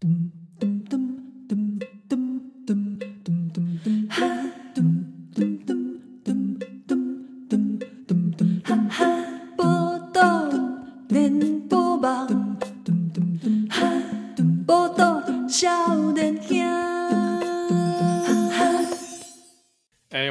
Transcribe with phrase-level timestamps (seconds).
[0.00, 0.06] 哎，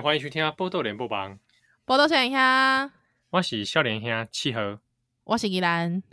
[0.01, 0.49] 欢迎收听啊！
[0.51, 1.37] 报道联播网，
[1.83, 2.91] 报道少年兄，
[3.31, 4.79] 我是少年兄七号，
[5.25, 6.03] 我是宜兰。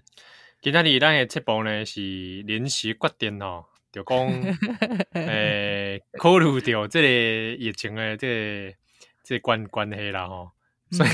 [0.64, 2.00] 今天哩，咱的节目呢是
[2.46, 4.16] 临时决定哦，就讲
[5.12, 8.26] 诶， 考虑到这个疫情的这
[8.70, 8.74] 个
[9.22, 10.52] 这个关关系啦吼，
[10.90, 11.10] 所以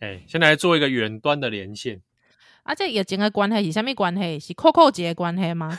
[0.00, 2.00] 诶， 先来做一个远端的连线。
[2.64, 4.40] 啊，这疫情的关系是什么关系？
[4.40, 5.78] 是扣扣节的关系吗？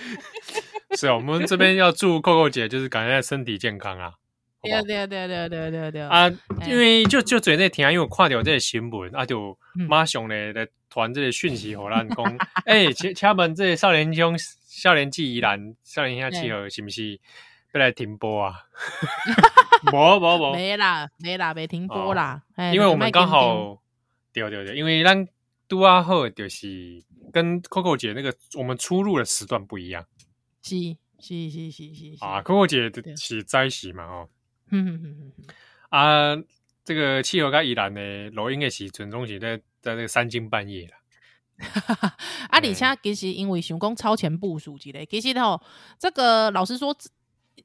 [0.96, 4.14] 是啊，我们这边要祝扣扣姐就是感谢身体健康啊。
[4.62, 6.28] 对啊对啊对啊对啊对对对啊！
[6.28, 6.30] 啊
[6.66, 17.20] 因为就就最近听，因为我看到这个新闻啊，就马上咧来传这个讯息给咱讲，哎， 请请问这个少年兄、少年季依然、少年兄七号是不是
[17.72, 18.54] 要来停播啊？
[19.92, 22.42] 无无无，没啦没啦，没停播啦。
[22.72, 23.80] 因为我们刚好，
[24.32, 25.26] 对对对，因为咱
[25.68, 30.04] 拄啊好就是跟 Coco 姐那个我们出入的时段不一样。
[30.62, 30.74] 是
[31.20, 34.28] 是是是是啊，，Coco 姐是在时嘛哦。
[34.70, 35.44] 嗯嗯嗯嗯
[35.90, 36.36] 啊，
[36.84, 40.94] 这个气候跟依然的录音的时阵，总是在在那个三更半夜了。
[41.98, 42.16] 啊，
[42.50, 45.60] 而且其实因为想讲超前部署之类，其实吼，
[45.98, 46.96] 这个老实说，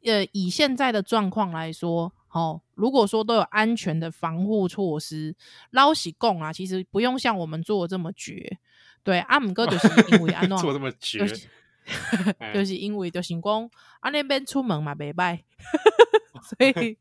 [0.04, 5.36] 呃，以现在的状况来说，吼，如果说都有安全的防护措施，
[5.70, 8.58] 老实讲啊，其实不用像我们做的这么绝。
[9.04, 11.48] 对，阿姆哥就是因为安诺做这么绝，就是、
[12.56, 15.42] 就是因为就想讲啊那边出门嘛，袂歹。
[16.44, 16.98] 所以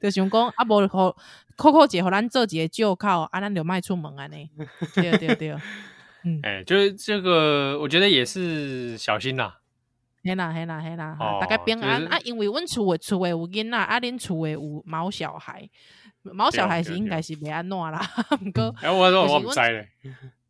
[0.00, 1.16] 就想讲啊，无好
[1.56, 4.50] 扣扣姐和咱做一个借口啊，咱就卖出门安尼。
[4.94, 5.50] 对对对，
[6.24, 9.54] 嗯，哎、欸，就是这个，我觉得也是小心呐。
[10.22, 15.66] 嘿啦嘿啦嘿啦，大概平安、就是、啊，因为阮厝诶厝诶有囡仔，啊，恁厝诶有毛小孩，
[16.22, 18.06] 毛小孩是应该是袂安怎啦。
[18.44, 19.88] 毋过，哎，我说我毋知咧。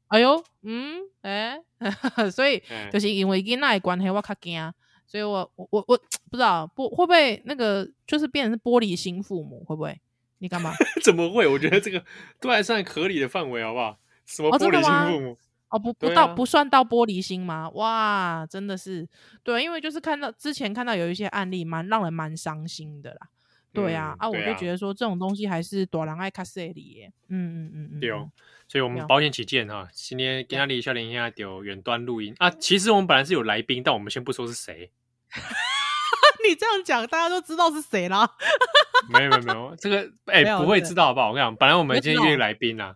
[0.09, 4.73] 哎呦，嗯，哎、欸， 所以就是因为囡仔诶关系，我较惊。
[5.11, 5.99] 所以我我我我
[6.31, 10.01] 不知道不会不会那个就是变成是玻璃心父母会不会？
[10.39, 10.73] 你干嘛？
[11.03, 11.49] 怎么会？
[11.49, 12.01] 我觉得这个
[12.41, 13.99] 都还算合理的范围，好不好？
[14.25, 15.33] 什么玻璃心父母？
[15.33, 15.37] 哦，
[15.71, 17.69] 哦不不到、啊、不算到玻璃心吗？
[17.71, 19.09] 哇，真的是
[19.43, 23.29] 对，因为就是看到之前看到有一些案例，蛮让人蛮伤心的啦。
[23.73, 27.13] 对啊，嗯、啊，我就觉得说这种东西还是大人爱卡塞里耶。
[27.29, 28.31] 嗯嗯嗯嗯，对哦。
[28.69, 32.49] 所以我们保险起见哈，今天跟阿里少年兄有远端录音啊。
[32.51, 34.93] 其实我们本来是有来宾，但我们先不说是谁。
[36.49, 38.29] 你这样讲，大家都知道是谁啦。
[39.11, 41.31] 没有没有没有，这个哎、欸、不会知道好不好？
[41.31, 42.95] 我跟你讲，本来我们今天约来宾啊，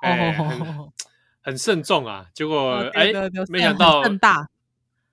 [0.00, 0.92] 哎、欸， 很
[1.42, 4.48] 很慎重啊，结果哎、欸，没想到更大。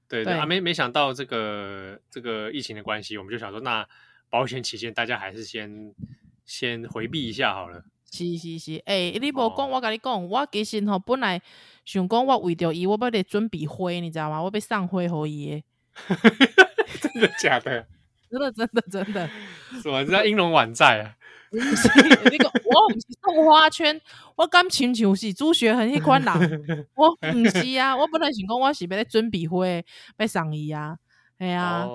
[0.07, 3.87] 对对啊，没没想到这个这个疫情的关系，我们就想说，那
[4.33, 5.93] 保险起见，大家还是先
[6.43, 7.83] 先回避一下好了。
[8.11, 11.39] 是是是，哎、欸，你无讲，我跟你讲，我其实吼本来
[11.85, 14.41] 想讲，我为着伊，我要得准备花，你知道吗？
[14.41, 15.63] 我要送花给伊。
[16.99, 17.85] 真的假的？
[18.27, 19.29] 真的真的真的，
[19.83, 21.13] 什么叫英龙晚在啊？
[21.53, 21.59] 你
[22.39, 24.01] 讲我不是送花圈，
[24.35, 29.67] 我刚请求是朱学恒那款人，我不是啊，我本来想讲我是要来准备花，
[30.17, 30.97] 要送伊啊，
[31.43, 31.85] 哎呀，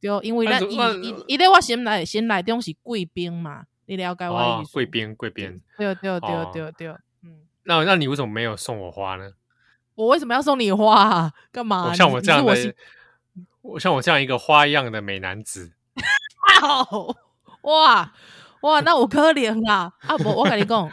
[0.00, 4.72] 就因为咱伊伊伊咧我心内心内中是贵宾嘛，你了解我意思？
[4.72, 6.88] 贵宾贵宾，对对对对对，
[7.22, 9.30] 嗯，那那你为什么没有送我花呢？
[9.94, 11.32] 我为什么要送你花啊？
[11.52, 11.94] 干嘛？
[11.94, 12.74] 像我这样的。
[13.62, 15.72] 我像我这样一个花样的美男子，
[17.62, 18.12] 哇
[18.60, 19.92] 哇，那我可怜啦！
[20.06, 20.88] 啊不，我跟你讲，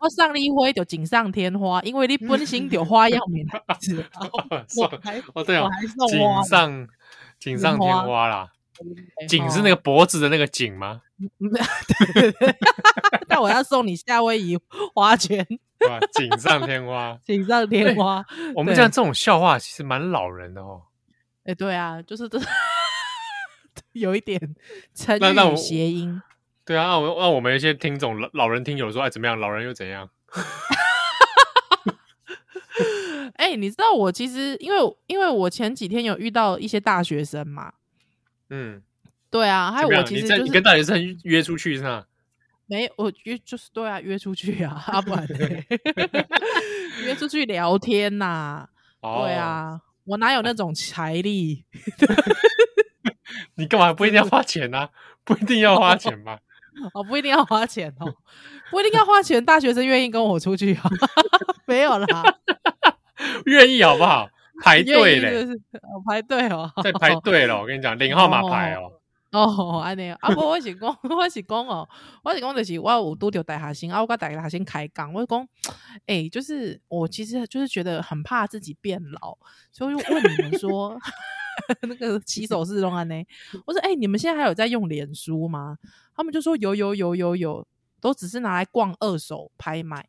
[0.00, 4.02] 我送你花就锦上添花，因为你本身就花样美男子。
[4.80, 5.68] 我还哦对哦，
[6.08, 6.88] 锦上
[7.44, 8.48] 锦上添花啦，
[9.28, 11.02] 锦是那个脖子的那个锦吗？
[13.28, 14.58] 那我要送你夏威夷
[14.94, 15.46] 花圈，
[16.14, 18.24] 锦上添花，锦上添花。
[18.54, 20.84] 我们讲这种笑话其实蛮老人的哦。
[21.40, 22.40] 哎、欸，对啊，就是这
[23.92, 24.40] 有一点
[24.94, 26.22] 成语谐音。
[26.64, 29.38] 对啊，那我那我们一些听众老老人听友说，哎，怎么样？
[29.38, 30.08] 老人又怎样？
[33.44, 37.74] 哎、欸，你知道我其实因为因为我前几天有遇到一些大学生嘛，
[38.48, 38.82] 嗯，
[39.30, 42.06] 对啊，还有我其实、就是、你，你跟大学生约出去是吧？
[42.64, 45.26] 没，我约就是对啊，约出去啊，啊不然
[47.04, 48.66] 约出去聊天呐、
[49.02, 49.82] 对啊。
[50.04, 51.64] 我哪有那种财力？
[53.56, 54.90] 你干嘛不一定要花钱呢、啊？
[55.24, 56.38] 不一定要花钱吗？
[56.92, 58.14] 哦，不一定要花钱哦，
[58.70, 59.42] 不一定要花钱。
[59.44, 60.90] 大学生愿意跟我出去啊？
[61.66, 62.22] 没有啦，
[63.46, 64.28] 愿意好不好？
[64.62, 65.46] 排队嘞，
[66.06, 67.60] 排队哦，在 排队了。
[67.60, 68.92] 我跟你讲，领号码牌哦。
[69.34, 71.88] 哦，安尼啊，不，我是讲，我是讲哦，
[72.22, 75.40] 我是讲就是我有拄着大学生啊，我跟大学生开讲，我是讲，
[76.06, 79.36] 哎、欸，就是我其实就是觉得很怕自己变老，
[79.72, 80.96] 所以我就问你们说，
[81.82, 83.24] 那个骑手是弄安呢？
[83.66, 85.76] 我说，哎、欸，你们现在还有在用脸书吗？
[86.14, 87.66] 他们就说有有有有有，
[88.00, 90.06] 都只是拿来逛二手拍卖。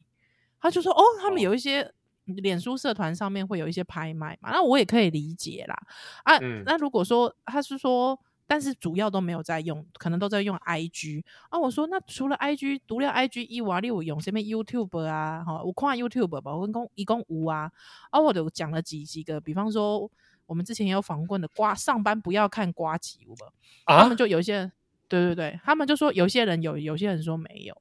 [0.62, 1.92] 他就说，哦，他们有一些
[2.26, 5.76] 脸书社团上面会有一些拍卖嘛，那我也可以理解啦。
[6.24, 8.20] 啊，嗯、那如果说他是说。
[8.48, 11.58] 但是主要都没有在用，可能都在用 IG 啊。
[11.58, 15.44] 我说那除了 IG，除了 IG 以外，你有用什么 YouTube 啊？
[15.44, 17.72] 哈，我看 YouTube 吧，我跟公一共五啊。
[18.12, 20.08] 啊，我就讲了几几个，比方说
[20.46, 23.48] 我们之前也有访问的瓜，上班不要看呱吉，有没有？
[23.86, 24.72] 啊，他们就有一些人，
[25.08, 27.76] 对对对，他们就说有些人有，有些人说没有。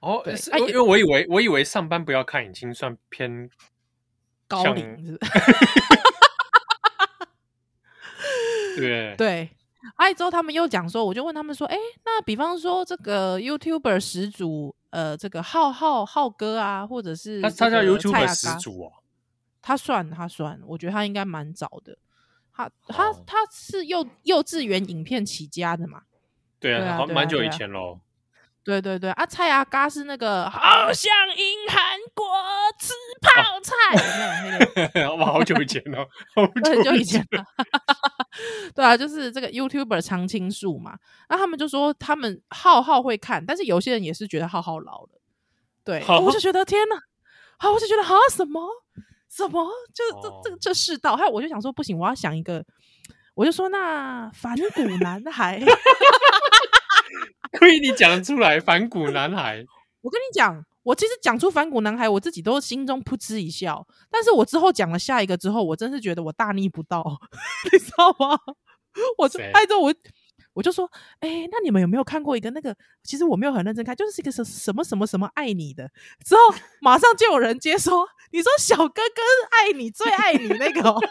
[0.00, 3.48] 哦，是因为我以为我以为上班不要看已经算偏
[4.48, 5.24] 高龄，是 不
[8.80, 8.80] 是？
[8.80, 9.50] 对 对。
[9.96, 18.92] 哎，之后他们又讲说，我就问他们说，哎，那比方说这个 YouTuber 始祖，呃，这个浩浩浩哥啊，或者是他他叫 YouTuber 始祖哦，
[19.62, 21.96] 他算他算，我觉得他应该蛮早的，
[22.52, 26.02] 他他他是幼幼稚园影片起家的嘛，
[26.60, 28.00] 对啊，好蛮久以前喽。
[28.68, 32.26] 对对对，啊，蔡阿嘎是那个好想赢韩国
[32.78, 32.92] 吃
[33.22, 36.06] 泡菜， 哇，好久以前哦，
[36.36, 37.26] 好久以前。
[37.30, 37.42] 了。
[38.76, 40.98] 对啊，就是这个 YouTuber 常青树嘛，
[41.30, 45.18] 那他们就说他们浩浩会看，但是有些人也是觉得浩浩老了。
[45.82, 46.96] 对，我就觉得天哪，
[47.58, 48.60] 好，我就觉得好什么？
[49.30, 52.62] 什么，就这这这世道，还有我就想说不行，我要想一个，
[53.34, 55.58] 我就说那反骨男孩。
[57.58, 59.64] 可以，你讲得出来，反骨男孩。
[60.00, 63.84] 我跟你讲，我其实讲出反骨男孩，我自己都心中噗嗤一笑。
[64.10, 67.04] 但是我之后讲了下一个之后，我真是觉得我大逆不道，
[67.72, 68.38] 你知道吗？
[69.18, 69.92] 我就挨着我，
[70.54, 70.88] 我就说，
[71.18, 72.74] 哎、欸，那你们有没有看过一个那个？
[73.02, 75.90] 其实我没有很认真看，就是一个什什么什么什么爱你的。
[76.24, 76.40] 之后
[76.80, 81.00] 马上就有人接说，你说小哥哥爱你最爱你那个、喔。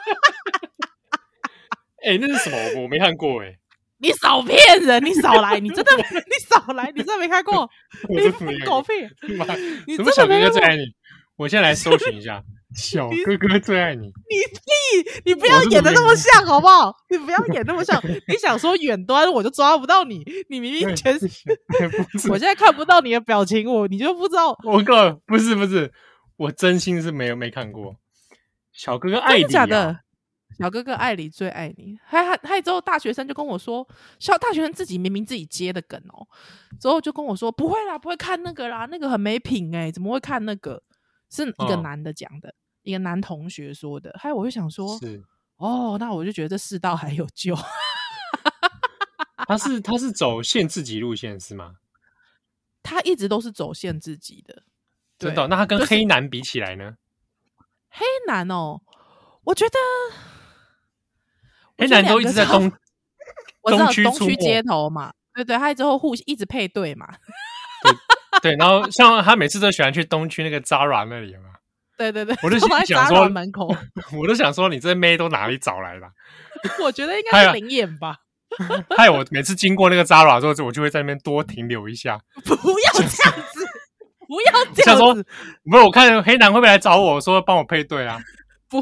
[2.04, 2.82] 哎、欸，那是什么？
[2.84, 3.60] 我没看过哎、欸。
[4.00, 5.04] 你少骗人！
[5.04, 5.60] 你少来！
[5.60, 6.92] 你真的，你少来！
[6.96, 7.70] 你真的没看过？
[8.10, 8.90] 你狗屁！
[9.96, 10.84] 什么小哥哥最爱你？
[11.36, 12.42] 我现在来搜寻一下，
[12.76, 14.08] 小哥哥最爱你。
[14.08, 15.22] 你屁！
[15.26, 16.96] 你不要演的那么像，好不好？
[17.10, 18.02] 你不要演那么像。
[18.28, 20.24] 你想说远端，我就抓不到你。
[20.50, 21.28] 你明明全是，
[22.30, 24.58] 我现在看不到你的表情，我你就不知道。
[24.64, 25.12] 我靠！
[25.26, 25.92] 不是不是，
[26.38, 27.96] 我真心是没有没看过。
[28.72, 30.02] 小哥哥爱你，假的。
[30.58, 36.28] 小哥哥爱你最爱你，还还还之后大学生就跟我说，小大学生自己明明自己接的梗哦，
[36.80, 40.82] 之后就跟我说不会啦，不会看那个啦，那个很没品哎、欸，怎么会看那个？
[41.30, 42.54] 是一个男的讲的，哦、
[42.84, 45.22] 一个男同学说的，还有我就想说，是
[45.58, 47.54] 哦，那我就觉得这世道还有救。
[49.48, 51.76] 他是他是走限制级路线是吗？
[52.82, 54.64] 他一直都是走限制级的，
[55.20, 55.48] 真的？
[55.50, 56.92] 那他跟黑男比起来呢？
[56.92, 56.98] 就是、
[57.90, 58.82] 黑男哦，
[59.44, 59.78] 我觉得。
[61.78, 62.72] 黑男都一直在东，
[63.62, 67.08] 我知道东区街头嘛，对对，他之后互一直配对嘛，
[68.42, 71.54] 对对，然后像他每次都喜欢去东区那个 Zara 那里嘛，
[71.98, 73.68] 对对对，我就想说门口，
[74.18, 76.08] 我都想说你这妹都哪里找来的？
[76.82, 78.18] 我觉得应该是灵眼吧。
[78.98, 82.18] 害我每次经过那个 Zara 之后，我就会在那边多停留一下。
[82.46, 83.68] 不要这样子，
[84.26, 84.82] 不要这样子。
[84.84, 88.20] 想说，不是我看黑男会不会来找我说帮我配对啊？
[88.70, 88.82] 不，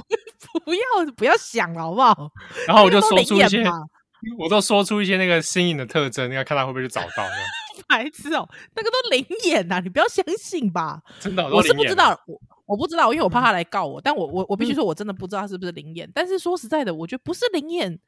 [0.65, 2.31] 不要，不要想了，好不好？
[2.67, 3.63] 然后我就说出一些，
[4.39, 7.23] 我都说出一些那个新颖的特征，你要看他会不会去找到。
[7.87, 11.01] 白痴哦，那个都灵眼呐，你不要相信吧。
[11.19, 14.01] 真的，我是不知道，我我不知道，因为我怕他来告我。
[14.01, 16.09] 但我我我必须说，我真的不知道他是不是灵眼。
[16.13, 17.99] 但是说实在的，我觉得不是灵眼，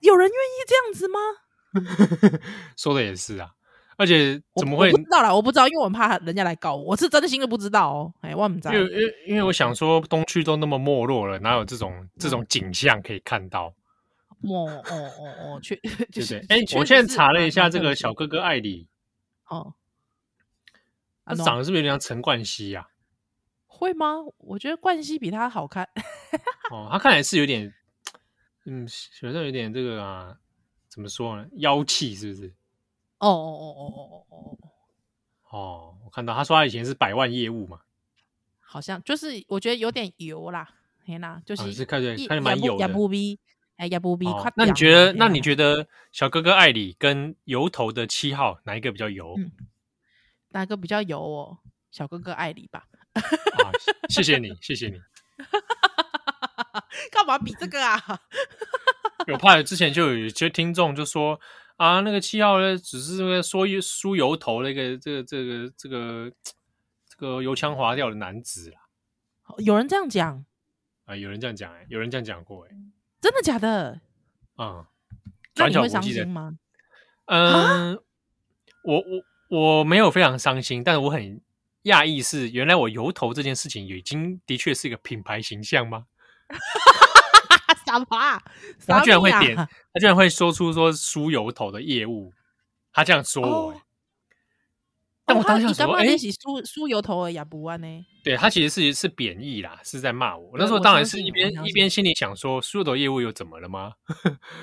[0.00, 1.18] 有人愿意这样子吗？
[2.76, 3.50] 说的也是啊。
[4.02, 4.90] 而且怎么会？
[4.90, 6.82] 我不知道啦，我不知道，因为我怕人家来告我。
[6.82, 8.14] 我是真心的不知道哦。
[8.20, 8.72] 哎，我不知道。
[8.74, 13.66] 因为因为因为我想说，东区都那么没落了，哪有这种这种景象可以看到？
[14.42, 15.76] 哦哦哦哦，确
[16.10, 16.44] 就是。
[16.48, 18.88] 哎，我现在查了一下这个小哥哥艾里。
[19.46, 19.74] 哦。
[21.24, 22.88] 他长得是不是有点像陈冠希呀？
[23.66, 24.16] 会吗？
[24.38, 25.88] 我觉得冠希比他好看。
[26.72, 27.72] 哦，他看来是有点，
[28.66, 28.84] 嗯，
[29.20, 30.36] 好像有点这个啊，
[30.88, 31.46] 怎么说呢？
[31.58, 32.52] 妖气是不是？
[33.22, 34.58] 哦哦哦哦哦哦
[35.48, 35.58] 哦！
[35.58, 37.80] 哦，我看到他说他以前是百万业务嘛，
[38.60, 40.68] 好像就是我觉得有点油啦，
[41.04, 42.84] 天哪，就是看着看着蛮油的。
[43.76, 44.26] 哎，也不逼。
[44.56, 45.12] 那你觉得？
[45.14, 49.36] 那你觉得小哥哥爱你跟油头的七号哪一个比较油？
[50.50, 51.58] 哪个比较油哦？
[51.90, 52.84] 小哥哥爱你吧。
[54.08, 55.00] 谢谢你，谢谢你。
[57.10, 57.98] 干嘛比这个啊？
[59.26, 61.40] 有怕之前就有一些听众就说
[61.82, 66.32] 啊，那个七号呢，只是那个说梳油头那个这个这个这个
[67.08, 68.78] 这个油腔滑调的男子啦。
[69.58, 70.44] 有人这样讲
[71.06, 71.16] 啊？
[71.16, 72.70] 有人这样讲哎，有人这样讲过哎，
[73.20, 74.00] 真的假的？
[74.54, 74.86] 啊、嗯，
[75.56, 76.56] 那你会伤心吗？
[77.24, 77.94] 嗯，
[78.84, 79.02] 我
[79.50, 81.40] 我我没有非常伤心，但是我很
[81.82, 86.06] 讶异，是原来我油头这件事情已经的确是一个品牌形象吗？
[87.98, 88.42] 什么？
[88.86, 92.32] 他居然会点，他居然会说出说梳油头的业务，
[92.92, 93.76] 他这样说我、欸。
[93.76, 93.80] 哦、
[95.24, 98.06] 但我当下说，哎，梳梳油头的也不完呢？
[98.24, 100.50] 对他其实是是贬义啦，是在骂我。
[100.52, 103.92] 我那时候当然是一边一边心里想说，梳油头业务又怎么了吗？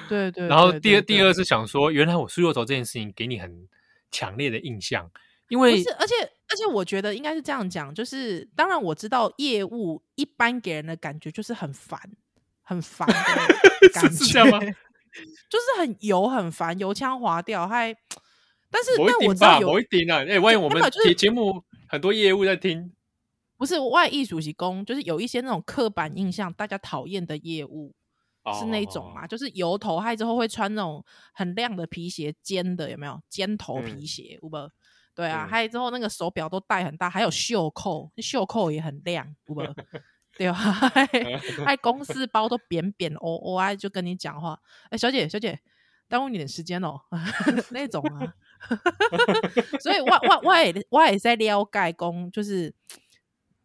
[0.10, 0.48] 对，对对。
[0.48, 3.68] 然后第二第二是想说，原来我梳油头这件事情给你很
[4.12, 5.10] 强烈的印象，
[5.48, 6.14] 因为是而且
[6.50, 12.00] 而且我觉得应该是这样讲，就是当然我知道业务一般给人的感觉就是很烦。
[12.70, 13.14] 很烦的
[13.94, 14.60] 感觉，是这样吗？
[15.50, 17.92] 就是很油，很烦，油腔滑调，还
[18.70, 22.94] 但是但我知道有一点啊，哎、欸，万一我们节节目很多业务在听，
[23.58, 27.92] 不是外艺主席工，就是有一些那种刻板印象，大家讨厌的业务、
[28.44, 29.26] 哦、是那种嘛？
[29.26, 33.20] 就是油头，还之后会穿那种很亮的皮鞋，尖的有没有？
[33.28, 34.70] 尖头皮鞋，有没有？
[35.16, 39.76] 对啊，还有之后那个手表都戴很大，还有袖扣，袖扣也很亮，有不有？
[40.40, 40.56] 对啊，
[41.68, 45.60] 哎公司包都扁扁，哦哦哎，就跟你讲话，哎、欸，小姐小姐，
[46.08, 46.98] 耽误你点时间哦，
[47.72, 48.34] 那种啊，
[49.84, 52.74] 所以我我我也我也在撩盖工，就是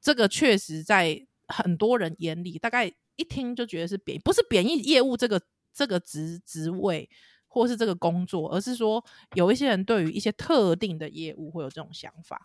[0.01, 5.41] 这个确实在很多人眼里，大概一听就觉得是贬，不是贬义业务这个
[5.73, 7.09] 这个职职位
[7.47, 9.05] 或是这个工作，而是说
[9.35, 12.43] 有一些人对于一些特定的业务会有这种想法，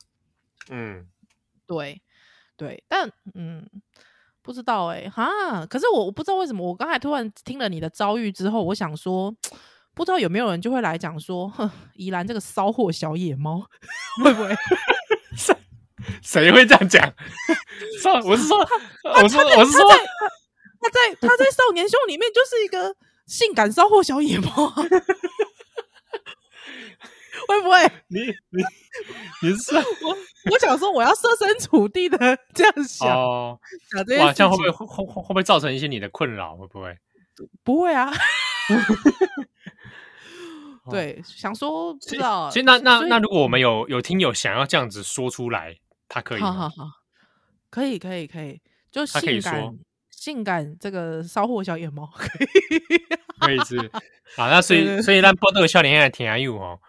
[0.70, 1.08] 嗯，
[1.66, 2.00] 对
[2.56, 3.68] 对，但嗯。
[4.50, 5.64] 不知道哎、欸，哈！
[5.68, 9.32] 可是我我不知道为什么，我刚才突然听了你的遭遇之后，我想说，
[9.94, 13.60] 不知道有没有人就会来讲说，哼，宜兰这个骚货小野猫，
[14.26, 14.50] 会不会？
[15.38, 15.56] 谁
[16.24, 17.14] 谁会这样讲？
[18.26, 18.58] 我是说，
[19.04, 19.88] 我是我是说，
[20.82, 22.96] 他在他在少年秀里面就是一个
[23.28, 24.74] 性感骚货小野猫。
[27.48, 27.86] 会不会？
[28.08, 28.64] 你你
[29.44, 30.18] 你是我？
[30.52, 32.18] 我想说，我要设身处地的
[32.54, 33.60] 这样想，哦、
[33.92, 36.56] 想这哇，这样会不会会会会不会造成一些你的困扰？
[36.58, 36.98] 会不会？
[37.64, 38.12] 不会啊。
[40.90, 42.50] 对，想说不知道。
[42.50, 45.78] 其实那那那，如果我们有有听友想要这样子说出来，
[46.08, 46.52] 他可以吗？
[46.52, 46.86] 好好好，
[47.70, 48.60] 可以可以可以，
[48.92, 49.78] 就性感
[50.10, 52.48] 性感这个骚货小野猫可以
[53.40, 53.78] 可以是
[54.36, 54.50] 好。
[54.50, 56.80] 那所以所以让波多笑脸现在挺阿友哦。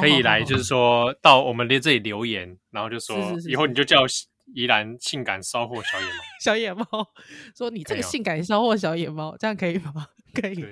[0.00, 3.16] 可以来，就是说到我们的这里留言，然后就说
[3.48, 4.04] 以后你就叫
[4.54, 6.12] 宜兰性感骚货小野猫。
[6.42, 6.84] 小野猫
[7.56, 10.64] 说：“你这个性感骚货小野猫，这样可以吗？”可以。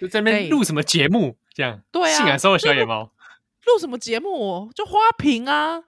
[0.00, 1.36] 就在那边录什么节目？
[1.54, 3.12] 这样对啊，性感骚货小野猫
[3.66, 4.70] 录什么节目？
[4.74, 5.80] 就花瓶啊，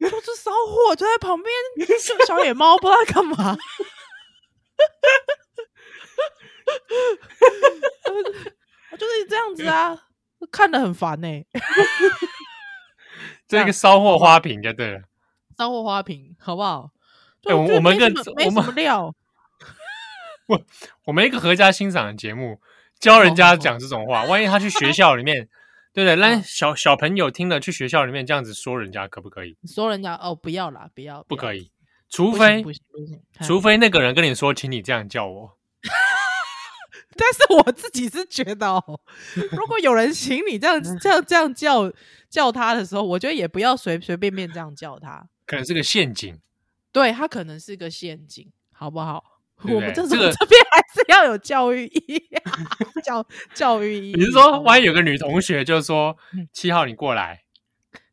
[0.00, 1.54] 就是骚货就在旁边，
[1.86, 3.56] 就小野猫不知道干嘛。
[8.98, 10.08] 就是这样子啊。
[10.46, 11.46] 看得很烦呢、欸，
[13.46, 15.02] 这个骚货花瓶就对了，
[15.56, 16.90] 骚货花瓶好不好？
[17.42, 18.06] 对，我我们个
[18.44, 19.14] 我们料，
[20.46, 20.60] 我
[21.06, 22.60] 我们一个合家欣赏的节目，
[22.98, 25.48] 教人家讲这种话，万一他去学校里面，
[25.94, 26.16] 对不对？
[26.16, 29.56] 让小小朋友听了去学校里面这样子说人家，可不可以？
[29.66, 31.70] 说人家哦，不要啦，不要，不可以，
[32.08, 32.62] 除非
[33.40, 35.56] 除非那个人跟你说，请你这样叫我。
[37.20, 39.00] 但是我自己是觉得哦，
[39.52, 41.92] 如果有人请你这样 这样这样叫
[42.30, 46.40] 叫他的时候，我觉得也不要随随便便这样叫他，可能是个陷阱。
[46.90, 49.22] 对，他可能是个陷阱，好不好？
[49.62, 52.24] 对对我们这这个这边还是要有教育意义，
[53.04, 54.14] 教教育意义。
[54.14, 56.16] 你是说，万一有个女同学就说
[56.50, 57.42] ：“七号，你过来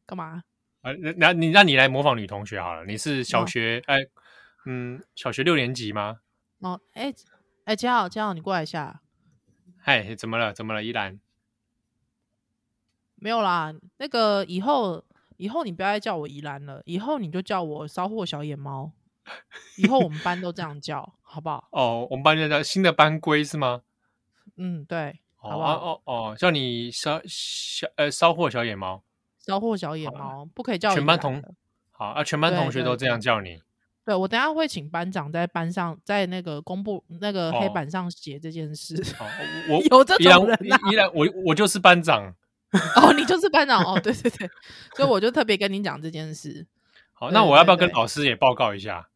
[0.06, 0.44] 干嘛？”
[0.84, 2.84] 啊，那你让你来模仿女同学好了。
[2.84, 4.08] 你是小学哎、哦，
[4.66, 6.18] 嗯，小学六年级吗？
[6.60, 7.14] 哦，哎。
[7.68, 9.02] 哎，嘉豪，嘉豪，你过来一下。
[9.78, 10.54] 嗨，怎么了？
[10.54, 10.82] 怎么了？
[10.82, 11.20] 依兰，
[13.16, 13.76] 没有啦。
[13.98, 15.04] 那个以后，
[15.36, 18.94] 以后你不要再叫我依兰了，以后你就叫我骚货小野猫。
[19.76, 21.68] 以后我们班都这样叫，好不好？
[21.72, 23.82] 哦，我们班叫新的班规是吗？
[24.56, 25.20] 嗯，对。
[25.42, 29.04] 哦好不好哦哦，叫你骚小呃骚货小野猫，
[29.38, 31.44] 骚货小野猫，不可以叫全班同
[31.92, 33.62] 好啊，全班同学都这样叫你。
[34.08, 38.96] 对，我等下会请班长在班上，在那个公布那个黑板上写这件事。
[39.20, 39.28] 哦，
[39.68, 40.80] 我 有这种人啊？
[40.90, 42.34] 依然我我就是班长。
[42.96, 44.50] 哦，你就是班长哦，对对对，
[44.96, 46.66] 所以我就特别跟你讲这件事。
[47.12, 49.10] 好，那我要不要跟老师也报告一下？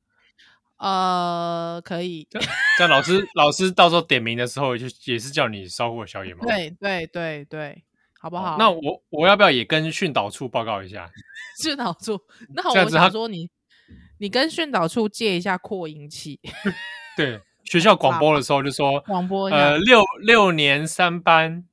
[0.75, 2.27] 呃，可以。
[2.77, 6.41] 这样老师老师到时候点名的时候，就也是叫你烧过小野猫。
[6.45, 7.83] 对对对对，
[8.19, 8.57] 好不好？
[8.59, 11.09] 那我我要不要也跟训导处报告一下？
[11.63, 12.19] 训导处，
[12.53, 13.49] 那我想说你，
[14.21, 16.39] 你跟训导处借一下扩音器。
[17.17, 21.67] 对，学校广播的时候就说广播呃六六年三班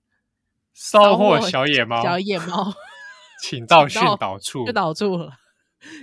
[0.73, 2.73] 烧货小野猫，小野猫，
[3.43, 4.65] 请到训导处。
[4.65, 5.35] 训导处了。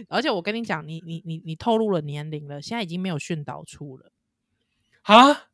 [0.07, 4.11] 而且我跟你讲，你你你你透露了年龄了，现在已经没有训导处了
[5.01, 5.47] 啊，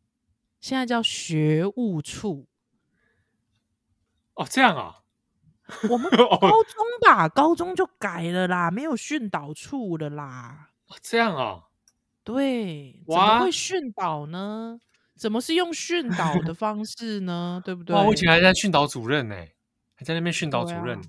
[0.60, 2.48] 现在叫学务处。
[4.33, 5.03] 哦，这样啊，
[5.89, 10.67] 我们 高中吧，高中就改了啦，没有训导处了啦。
[10.91, 11.62] 哦，这样啊，
[12.25, 14.79] 对，怎么会训导呢？
[15.17, 17.62] 怎么是用训导的 方式呢？
[17.63, 17.95] 对不对？
[17.95, 19.36] 我以前还在训导主任呢，
[19.95, 21.00] 还在那边训导主任。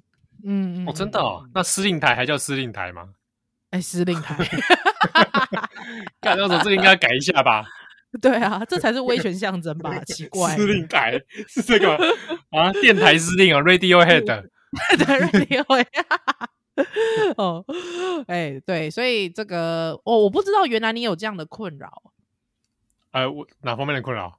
[0.44, 3.08] 嗯，哦，真的哦，那司令台还叫司令台吗？
[3.70, 4.36] 哎，司令台，
[6.20, 7.64] 干那种这个应该改一下吧？
[8.20, 9.98] 对啊，这才是威权象征吧？
[10.04, 11.96] 奇怪，司令台是这个
[12.50, 12.70] 啊？
[12.82, 15.86] 电台司令啊，Radiohead，对，Radiohead。
[17.36, 17.64] 哦，
[18.26, 22.12] 哎，对，所以这个，哦，我不知道原来你有这样的困扰。
[23.10, 24.38] 呃，我哪方面的困扰？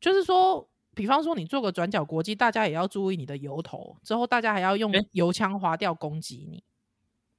[0.00, 0.68] 就是说。
[0.94, 6.62] 比方说，你做个转角国际，大家也要注意你的油头，之后大家还要用油枪划掉攻击你。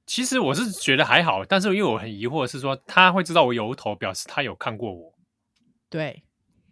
[0.06, 5.14] 其实我是觉得还好，但是因为我很疑惑是说，他会知道我油头，表示他有看过我。
[5.88, 6.24] 对，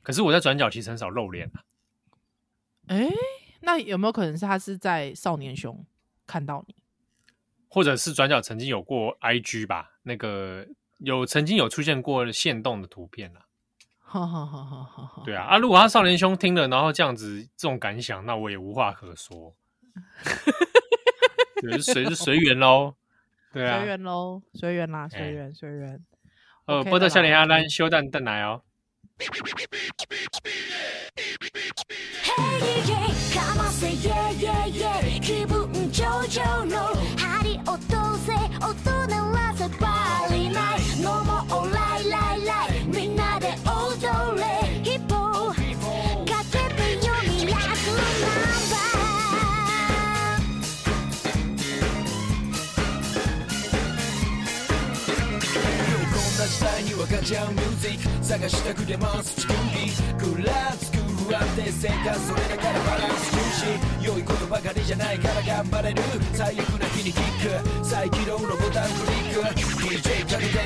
[0.03, 1.63] 可是我在转角其实很少露脸啊。
[2.89, 3.09] 哎，
[3.61, 5.87] 那有没有可能是他是在少年熊
[6.27, 6.75] 看到你，
[7.73, 9.93] 或者是转角曾经有过 IG 吧？
[10.03, 10.67] 那个
[10.99, 13.41] 有曾经有出现过限动的图片啊。
[13.99, 15.57] 好好好好好好，对啊啊！
[15.57, 19.55] 如果他少年兄听了，然后这样子这种感想，那我也无话可说。
[21.63, 22.95] 对，随是随缘喽。
[23.55, 25.99] 对啊，随缘喽，随缘啦，随缘随缘。
[26.67, 28.61] 呃，波特少年阿兰修蛋蛋奶哦。
[37.65, 37.79] 落
[38.19, 38.33] せ
[38.65, 39.33] 音ノ
[41.71, 44.45] ライライライみんなで踊れ
[44.83, 45.55] ヒッポか
[46.51, 48.07] けてよみラすナン
[48.71, 50.43] バー
[56.11, 66.03] こんな時代に分かち合うミュージック探したくれます地球儀グラつく不安定生活それだからバランスし良いことばかりじゃないから頑張れる
[66.35, 69.41] 最悪な日にキック再起動のボタンクリック
[69.87, 70.59] DJ トリック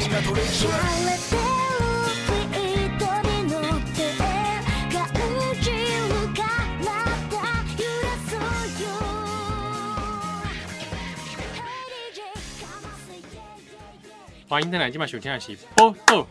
[14.49, 15.93] 欢迎再来今晚收听的是《波》，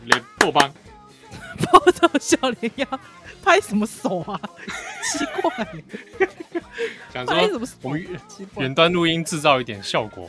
[2.86, 2.98] 波。
[3.46, 4.40] 拍什么手啊？
[5.04, 5.66] 奇怪，
[7.14, 8.04] 想说我们
[8.56, 10.28] 远端录音制造一点效果。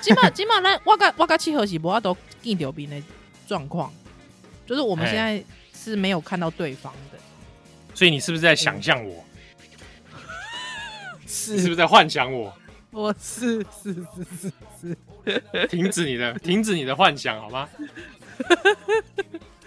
[0.00, 3.00] 今晚今晚呢，我跟我跟七和喜博都见到面的
[3.46, 3.92] 状况，
[4.66, 5.40] 就是我们现在
[5.72, 7.18] 是没有看到对方的。
[7.94, 9.24] 所以你是不是在想象我？
[11.28, 12.52] 是，是不是在幻想我？
[12.90, 14.52] 我是是是是
[15.24, 17.68] 是，停止你的停止你的幻想好吗？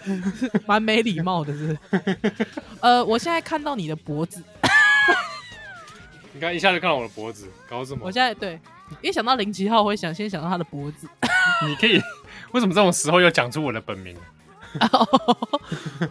[0.66, 2.46] 蛮没礼貌的是，是，
[2.80, 4.42] 呃，我现在看到你的脖子，
[6.32, 8.00] 你看一下就看到我的脖子，搞什么？
[8.04, 8.58] 我现在对，
[9.00, 11.08] 一想到零七号，我会想先想到他的脖子。
[11.66, 12.00] 你可以
[12.52, 14.16] 为什么这种时候又讲出我的本名？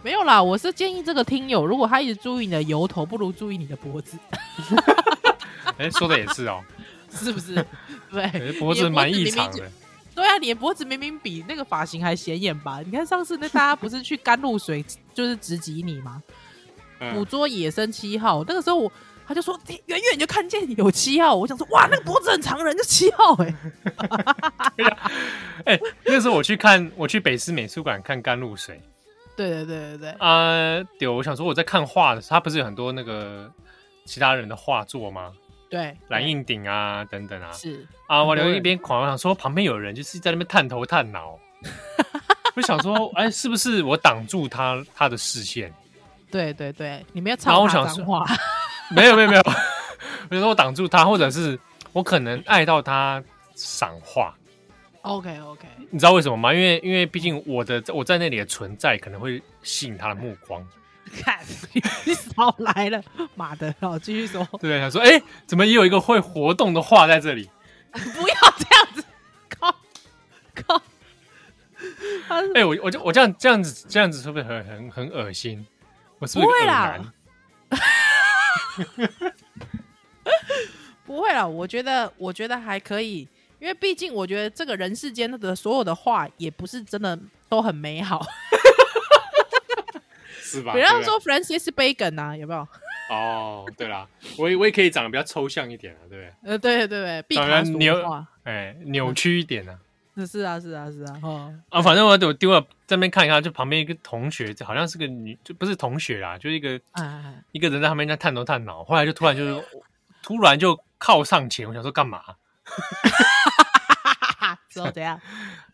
[0.02, 4.16] 没有啦，我是建议这个听友，如果他一直注意你的油头，不如注意你的脖子。
[5.78, 6.62] 哎、欸，说的也是哦。
[7.14, 7.54] 是不是？
[8.10, 9.70] 对，欸、脖子蛮异常的。
[10.14, 12.80] 对啊，你的脖子明明比那个发型还显眼吧？
[12.84, 16.22] 你看上次那大家不是去甘露水 就是直击你吗？
[17.00, 18.92] 嗯、捕捉野生七号，那个时候我
[19.26, 23.54] 他就说远远就看见有七号，我想说哇，那个脖子很长人就七号 哎、
[24.76, 24.84] 欸。
[25.64, 28.80] 哎、欸，那个时候我去看，我去北师美术馆看甘露水。
[29.34, 30.10] 对对对对对。
[30.10, 33.50] 啊、呃，对，我想说我在看画的时候，他不是有很多那个
[34.04, 35.32] 其他人的画作吗？
[35.72, 41.38] 对，蓝印顶啊，等等啊，是啊，我留一边狂，我想说旁边有人就是在那边探头探脑，
[42.54, 45.72] 我想说，哎，是不是我挡住他他的视线？
[46.30, 48.26] 对对对，你们要插脏话？
[48.94, 49.42] 没有没有没 有，
[50.30, 51.58] 我说我挡住他，或者是
[51.94, 54.34] 我可能碍到他赏画。
[55.00, 56.52] OK OK，你知道为什么吗？
[56.52, 60.62] 因为因为毕竟我的我在那里的存在可能会吸引他的目光。
[61.22, 61.40] 看，
[62.04, 63.02] 你少来了，
[63.34, 63.74] 妈的！
[63.80, 64.46] 好，继续说。
[64.60, 67.50] 对，他说：“哎、欸，怎么也有一个会活动的画在这里？”
[67.92, 69.04] 不要这样子，
[69.50, 69.74] 靠
[70.54, 70.82] 靠！
[72.54, 75.66] 哎、欸，我我就我这样这样子这样子是不是很很很恶心？
[76.18, 77.12] 我是不是恶男？
[81.04, 88.24] 不会啦，我觉得我觉得还可以，因为毕竟我觉得这个人世间的所有的话也不是真的都很美好，
[90.52, 90.74] 是吧？
[90.74, 92.66] 比方说 Francis Bacon 啊，有没有？
[93.10, 94.06] 哦，对啦，
[94.38, 96.32] 我也我也可以长得比较抽象一点啊，对不对？
[96.50, 99.78] 呃，对对对，毕卡索扭哎扭曲一点啊。
[100.26, 106.78] 是啊是啊是啊，哦啊，反正我我丢了这边看一下，就旁边一个同学，好像是个女，就不是同学啦，就是一个
[107.52, 109.64] 一个人在旁边在探头探脑，后来就突然就是
[110.22, 112.22] 突然就靠上前，我想说干嘛？
[114.68, 115.18] 说怎样？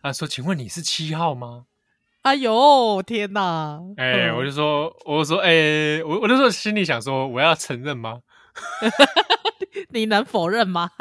[0.01, 1.65] 啊，说请问你是七号吗？
[2.29, 3.81] 哎呦天哪！
[3.97, 8.19] 哎，我就说，我就说，哎，我我就说心里想说，我要承认吗？
[9.89, 10.91] 你能否认吗？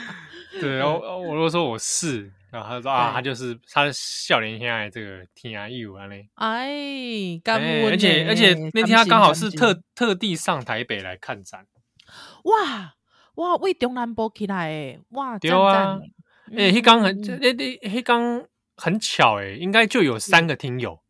[0.58, 2.32] 对，然后我就说我是。
[2.50, 11.66] 然后他说啊，他就是他的笑脸，现在这个天涯有啊嘞，哎，而且而且那天他刚好是特特地上台北来看展，
[12.44, 12.94] 哇
[13.34, 15.98] 哇为中南部起来诶，哇，对啊，
[16.56, 18.42] 哎，黑刚很那那黑刚
[18.80, 21.02] 很巧诶，应该就有三个听友。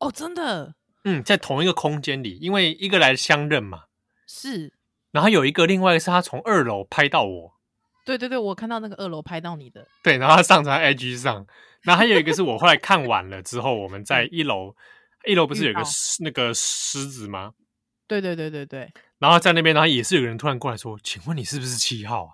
[0.00, 0.74] 哦，真的，
[1.04, 3.84] 嗯，在同一个空间里，因为一个来相认嘛，
[4.26, 4.72] 是，
[5.12, 7.52] 然后有一个另外一个是他从二楼拍到我。
[8.04, 11.46] 对对对，我看到那个二楼拍到你的，对，然后他上传 IG 上，
[11.82, 14.74] 然后还有一个是我后来看完了之后，我们在一楼，
[15.26, 15.82] 一楼不是有个
[16.20, 17.52] 那个狮子吗？
[18.08, 22.32] 对对对对对，然后在那边，然后也是有个人突然过来说：“请问你是不是七号啊？”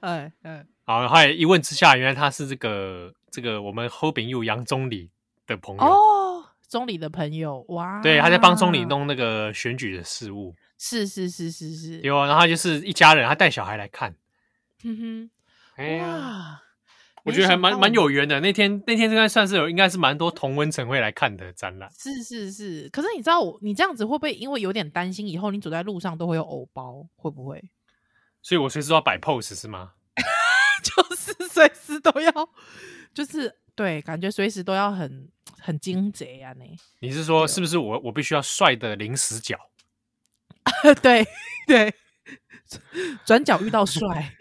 [0.00, 5.10] 哎哎，好，后来一问之下，原来他是这个这个我们后边有杨总理
[5.46, 5.82] 的朋友。
[5.82, 10.54] 哦，总理的朋友哇，对，他在帮总理弄那个选举的事务。
[10.78, 14.16] 是是是是是，有啊，然后就是一家人，他带小孩来看，
[14.82, 15.30] 哼哼，
[15.76, 16.60] 哎呀，
[17.22, 18.40] 我觉得还蛮蛮有缘的。
[18.40, 21.88] 那天那天应该算是有，应该是蛮多同温层会来看的展览。
[21.96, 27.62] 是是是，可是你知道我，你这样子会不会因为有点担心，以后你走在路上都会有偶包，会不会？
[28.42, 29.92] 所以我随时都要摆 pose 是吗？
[30.82, 32.32] 就是随时都要，
[33.14, 35.28] 就是对，感觉随时都要很
[35.60, 36.52] 很精贼啊！
[36.58, 39.56] 你你是说是不是我我必须要帅的零死角？
[41.00, 41.24] 对
[41.66, 41.94] 对，
[43.24, 44.34] 转角遇到帅，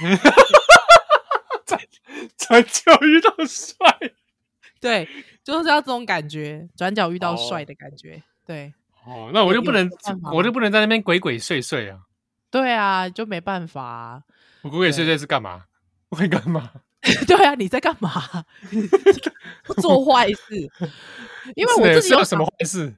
[1.66, 1.80] 转
[2.38, 3.76] 转角遇到帅，
[4.80, 5.08] 对，
[5.44, 8.72] 就是要这种感觉，转角遇到帅的感觉，对。
[9.04, 9.90] 哦，那我就不能，
[10.32, 12.00] 我就不能在那边鬼鬼祟祟啊。
[12.52, 14.22] 对啊，就没办法啊。
[14.62, 15.64] 我鬼鬼祟祟是干嘛？
[16.10, 16.70] 我会干嘛？
[17.26, 18.12] 对啊，你在干嘛？
[19.82, 20.70] 做坏事？
[21.56, 22.94] 因为我自己有什么坏事？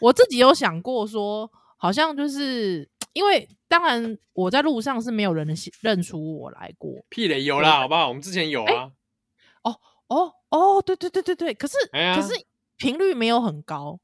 [0.00, 1.50] 我自己有想过说。
[1.76, 5.46] 好像就是因为，当然我在路上是没有人
[5.82, 7.04] 认出我来过。
[7.10, 8.08] 屁嘞，有啦，好不好？
[8.08, 8.90] 我们之前有啊。
[9.64, 12.42] 哦哦哦，对对对对对，可是可是
[12.78, 14.00] 频率没有很高。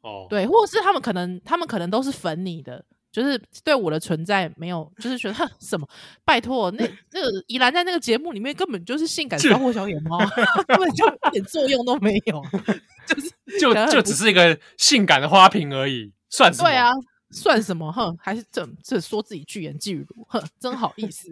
[0.00, 2.84] 哦，对，或者是他们可能他们可能都是粉你的，
[3.16, 5.88] 就是对我的存在没有，就是觉得 什么？
[6.22, 10.18] 拜托，那那个宜兰在那个节目里面根本就是性感超货小野猫，
[10.68, 12.44] 根本就一点作用都没有，
[13.08, 16.12] 就是就就只是一个性感的花瓶而已。
[16.28, 16.68] 算什么？
[16.68, 16.90] 对啊，
[17.36, 17.92] 算什么？
[17.92, 21.28] 哼，还是这这说自己巨言巨如，哼，真好意思。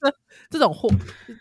[0.00, 0.16] 这
[0.48, 0.88] 这种货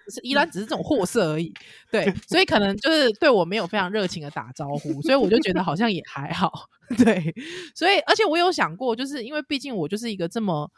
[0.09, 1.53] 是依然只是这种货色而已。
[1.89, 6.69] 对，所以可能就是对我没有非常热情的打招呼，所以我就觉得好像也还好。
[6.97, 7.33] 对，
[7.73, 10.69] 所以而且我有想过，就是因为毕竟我就是一个这么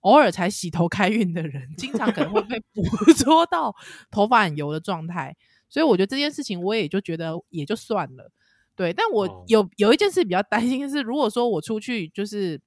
[0.00, 3.76] 偶尔才洗头开运的人，经常可能会被 捕捉到
[4.10, 5.36] 头发很油的状态，
[5.68, 8.30] 所以我觉得这件事情我也就觉得也就算了。
[8.78, 12.60] 对，但我有有一件事比较担心是，如果说我出去，就是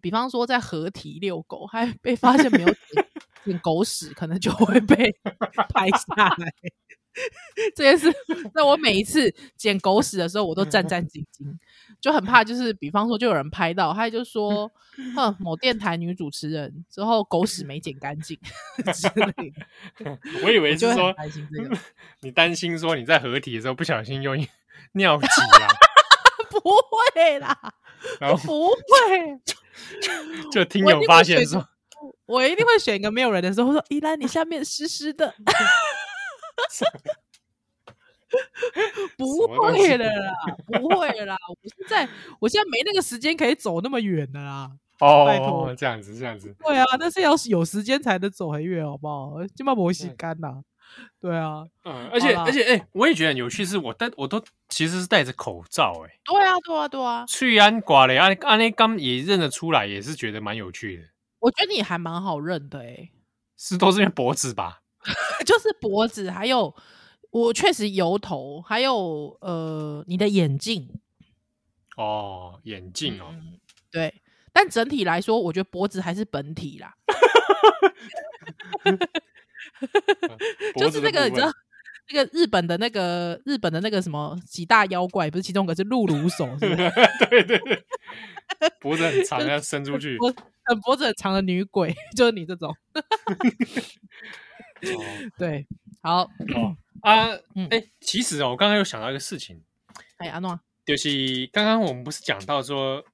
[0.00, 2.74] 比方说在合体遛狗，还被发现没有
[3.44, 5.14] 捡狗屎，可能就会被
[5.68, 6.54] 拍下来。
[7.74, 8.10] 这件事，
[8.54, 11.54] 那我每一次捡狗屎的时候，我都战战兢兢，
[12.00, 14.72] 就很怕，就是比方说就有人拍到，他就说，
[15.14, 18.38] 哼，某电台女主持人之后狗屎没捡干净
[18.94, 20.18] 之类的。
[20.44, 21.14] 我以为是说
[22.22, 24.34] 你担心说你在合体的时候不小心用。
[24.94, 25.68] 尿急啊？
[26.50, 27.56] 不会啦，
[28.20, 29.40] 然后不会。
[30.02, 31.66] 就，就听友发现说，
[32.26, 35.34] 我一定会选一个没有人的时候说：“依兰，你下面湿湿的。”
[39.16, 40.32] 不会的啦，
[40.66, 41.36] 不会的啦。
[41.48, 42.08] 我现在，
[42.40, 44.70] 我现在没那个时间可以走那么远的啦。
[45.00, 46.54] 哦，拜托，这样子，这样子。
[46.64, 49.32] 对啊，但是要有时间才能走很远，好不好？
[49.54, 50.62] 今晚不洗干呐。
[51.20, 61.02] 对啊，嗯，而且而且，哎、欸，我也觉得很有趣，是我戴我都其实是戴着口罩、欸，哎，对啊，对啊，对啊，去安挂嘞，安安那刚也认得出来，也是觉得蛮有趣的。
[61.40, 63.10] 我觉得你还蛮好认的、欸，哎，
[63.56, 64.80] 是都是因为脖子吧？
[65.46, 66.74] 就是脖子，还有
[67.30, 70.88] 我确实油头，还有呃你的眼镜。
[71.96, 73.58] 哦，眼镜哦、嗯，
[73.90, 74.14] 对。
[74.52, 76.94] 但整体来说，我觉得脖子还是本体啦。
[80.76, 81.50] 就是那个你知道，
[82.12, 86.90] 那个日本的那个日本的那个什么几大妖怪，不是其中一个是露鲁手，是不是？
[87.30, 87.84] 对对对，
[88.80, 90.16] 脖子很长， 要伸出去。
[90.18, 90.32] 脖
[90.84, 92.74] 脖子很长的女鬼，就是你这种。
[95.38, 95.66] 对，
[96.02, 96.22] 好
[96.54, 99.62] 哦啊，哎、嗯欸，其实哦，我刚刚又想到一个事情。
[100.18, 103.04] 哎，阿诺，就是刚刚我们不是讲到说。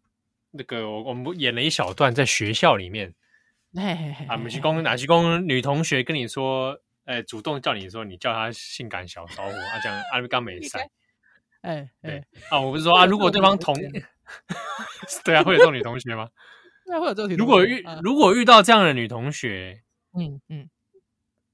[0.58, 3.12] 那个我我们演了一小段在学校里面，
[3.76, 10.88] 嘿嘿嘿啊，美西公哪西公女同学跟你说，哎，主动叫你说你叫她性感小骚货啊，这样阿刚没赛，
[11.60, 13.74] 哎哎啊，我不是说啊，如果对方同，
[15.24, 16.28] 对啊，会有这种女同学吗？
[16.86, 17.38] 对啊，会有这种女同学。
[17.44, 19.82] 如果遇如果遇到这样的女同学，
[20.18, 20.70] 嗯嗯，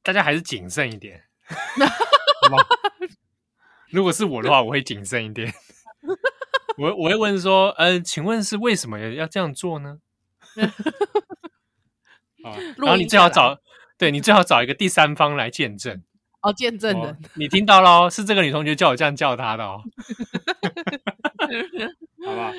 [0.02, 2.64] 大家还是谨慎一点， 好吗？
[3.90, 5.52] 如果是我的话，我会谨慎一点。
[6.78, 9.98] 我我会问说，呃，请问是为什么要这样做呢？
[12.44, 13.58] 啊，然后你最好找，
[13.98, 16.02] 对，你最好找一个第三方来见证。
[16.42, 18.10] 哦，见证的，你听到喽？
[18.10, 19.80] 是这个女同学叫我这样叫她的哦，
[22.26, 22.52] 好吧？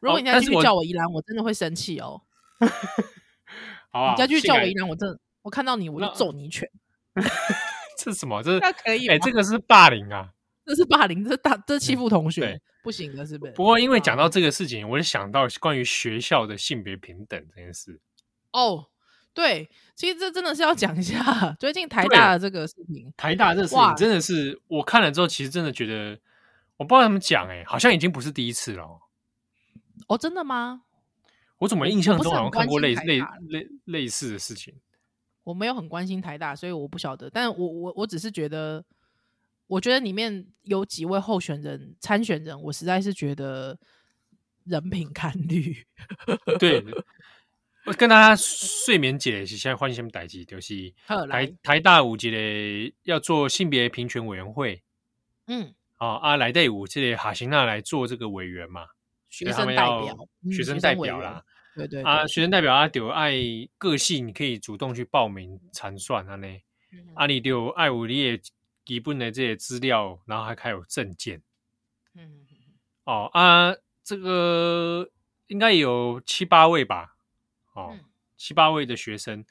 [0.00, 2.20] 如果你再继续叫我宜兰，我真的会生气哦。
[3.92, 6.68] 好啊，你再继续叫我宜兰，我真的，我看到你我就揍你一拳。
[7.96, 8.42] 这是什么？
[8.42, 9.06] 这 那可以？
[9.08, 10.30] 哎，这个是霸凌啊！
[10.64, 12.60] 这是霸凌，这是大，这是欺负同学。
[12.82, 13.52] 不行的，是不是？
[13.52, 18.00] 不过因为讲到这个事情，我就想到关于学校的性别平等这件事。
[18.52, 18.86] 哦，
[19.36, 21.22] 对，其实这真的是要讲一下
[21.60, 23.12] 最近台大的这个事情。
[23.18, 26.18] 台大这个事情真的是我看了之后，其实真的觉得，
[26.78, 28.98] 我不知道怎么讲，哎，好像已经不是第一次了。
[30.06, 30.84] 哦，真的吗？
[31.58, 34.72] 我怎么印象中好像看过类类类类似的事情？
[35.44, 37.28] 我没有很关心台大，所以我不晓得。
[37.28, 38.84] 但我我我只是觉得。
[39.68, 43.76] 我觉得里面有几位候选人参选人，我实在是觉得
[44.62, 45.84] 人品堪 虑。
[46.60, 46.84] 对，
[47.86, 50.44] 我跟大家睡眠解是，现在换什么代志？
[50.44, 50.92] 就是
[51.30, 54.82] 台台大五级的要做性别平权委员会。
[55.46, 58.86] 嗯，哦啊，来队伍这里哈辛娜来做这个委员嘛？
[59.30, 61.44] 学生代表，学生代表啦。
[61.76, 63.34] 对对啊，学生代表啊，就爱
[63.78, 66.48] 个性，你可以主动去报名参选啊呢。
[67.14, 68.40] 啊，你就爱有你也。
[68.84, 71.42] 基本的这些资料，然后还还有证件，
[72.14, 72.46] 嗯，
[73.02, 75.10] 哦啊，这个
[75.48, 77.15] 应该有七八位吧，
[77.76, 78.00] 哦，嗯、
[78.36, 79.44] 七八位的学生，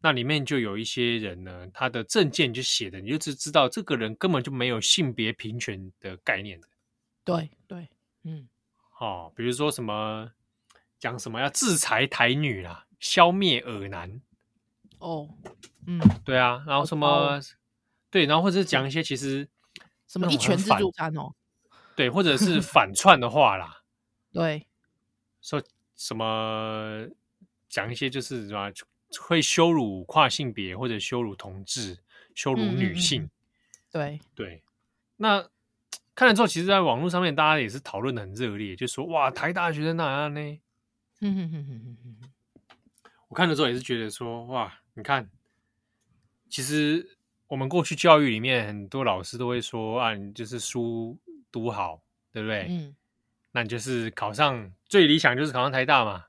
[0.00, 6.68] 那里面就有一些人呢，他的证件就写的，你就只知道这个人根本就没有性别平权的概念的，
[7.24, 7.88] 对对，
[8.24, 8.48] 嗯，
[8.98, 10.32] 哦，比如说什么
[10.98, 14.20] 讲什么要制裁台女啦，消灭尔男，
[14.98, 15.28] 哦，
[15.86, 17.40] 嗯，对啊，然后什么。
[18.12, 19.48] 对，然后或者是讲一些其实
[20.08, 21.32] 什么一拳自助餐哦，
[21.94, 23.84] 对，或者是 反串的话啦，
[24.32, 24.66] 对，
[25.40, 25.62] 说
[25.94, 27.06] 什么
[27.70, 28.70] 讲一些就是什么
[29.18, 31.96] 会羞辱跨性别或者羞辱同志、
[32.34, 33.30] 羞辱女性，嗯、
[33.90, 34.62] 对对。
[35.16, 35.48] 那
[36.14, 40.40] 看了之后，其实，在网络上面大家也是讨论的很热烈，就说哇，台大学生哪样呢？
[41.20, 42.30] 嗯哼哼哼哼哼。
[43.28, 45.30] 我看了之后也是觉得说哇，你看，
[46.50, 47.16] 其实。
[47.50, 51.18] 我们过去教育里面很多老师都会说啊，你就是书
[51.50, 52.00] 读好，
[52.32, 52.68] 对不对？
[52.68, 52.94] 嗯，
[53.50, 56.26] 那你就是考上最理想就是考上台大嘛。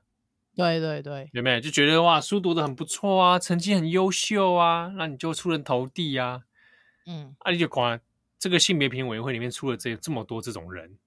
[0.54, 6.42] 对对对，有没有就觉得哇，书读的很不错啊，成绩很优秀啊，那你就出人头地啊。
[7.06, 8.00] 嗯，啊，你就管
[8.38, 10.98] 这个性别评委员会里面出了这这么多这种人，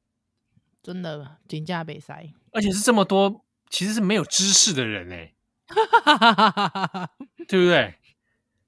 [0.81, 5.33] 真的金价被塞，而且是这么多其实是没有知识的人哎，
[7.47, 7.95] 对不对？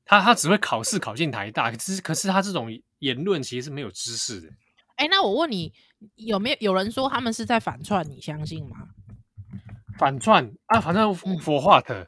[0.05, 4.47] 他他只会考试考进台大，可是可是他这种言论其实是没有知识的。
[4.95, 5.73] 哎、欸，那我问你，
[6.15, 8.09] 有没有有人说他们是在反串？
[8.09, 8.89] 你相信吗？
[9.97, 12.07] 反串啊，反正 for what？、嗯、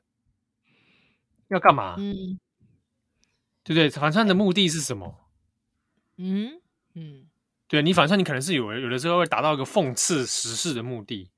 [1.49, 1.95] 要干嘛？
[1.97, 2.39] 嗯，
[3.63, 3.89] 对不对？
[3.89, 5.15] 反串的目的是什么？
[6.17, 6.61] 嗯
[6.95, 7.27] 嗯，
[7.67, 11.31] 对你反串，你可能是有有的时候会达到一个讽刺时事的目的。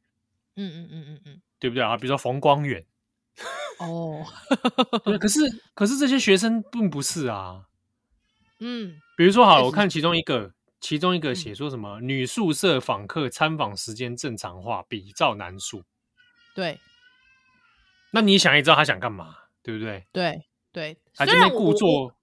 [0.56, 1.96] 嗯嗯嗯嗯嗯，对不对啊？
[1.96, 2.86] 比如说冯光远。
[3.80, 4.26] 哦，
[5.06, 5.40] 对，可是
[5.74, 7.68] 可是这些学生并不是啊，
[8.60, 15.84] 嗯，比如说好了，我看其中一个，其中一个写说什么、嗯、女宿舍访客参访时间正常化，比照男宿，
[16.54, 16.80] 对，
[18.12, 20.06] 那你想也知道他想干嘛，对不对？
[20.12, 22.16] 对对，他这边故作，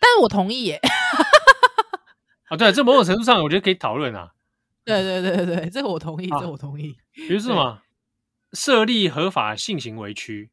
[0.00, 0.80] 但是我同意耶，
[2.48, 4.32] 啊， 对，这某种程度上我觉得可以讨论啊，
[4.84, 7.82] 对对对对对，这个我同意，啊、这个我同意，比如说什么
[8.52, 10.50] 设立合法性行为区。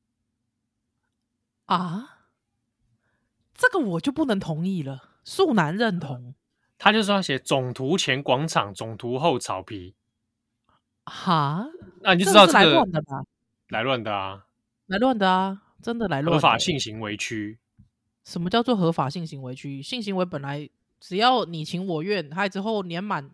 [1.65, 2.27] 啊，
[3.55, 5.13] 这个我就不能同意了。
[5.23, 6.35] 素难认同，
[6.77, 9.95] 他就是要写总图前广场，总图后草皮。
[11.05, 11.67] 哈，
[12.01, 13.23] 那你就知道这个来乱的吧？
[13.69, 14.45] 来乱的啊，
[14.87, 16.35] 来乱的啊，真的来乱。
[16.35, 17.59] 合法性行为区，
[18.23, 19.81] 什么叫做合法性行为区？
[19.81, 23.29] 性行为本来只要你情我愿，还之后年满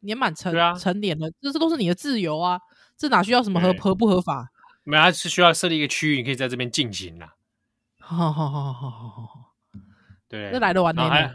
[0.00, 2.60] 年满成、啊、成年了，这这都是你的自由啊，
[2.96, 4.50] 这哪需要什么合合不合法？
[4.84, 7.34] 没有，它是需要设立一个区域，你可以在这边进行啦。
[7.98, 9.54] 好好好好好好，
[10.28, 11.06] 对，那来的晚点。
[11.06, 11.34] 还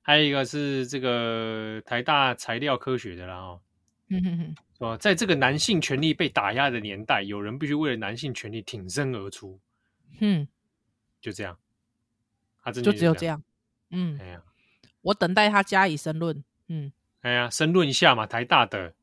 [0.00, 3.60] 还有一个是这个台大材料科学的啦哦。
[4.08, 4.96] 嗯哼哼，是吧？
[4.96, 9.60] 在这个男性权利被打压的年代，有人必须为了男性权利挺身而出。
[10.20, 10.46] 嗯，
[11.20, 11.56] 就这样，
[12.62, 13.42] 他真的就只有这样。
[13.90, 14.42] 嗯，哎呀，
[15.02, 16.42] 我等待他加以申论。
[16.68, 18.94] 嗯，哎呀，申论一下嘛，台大的。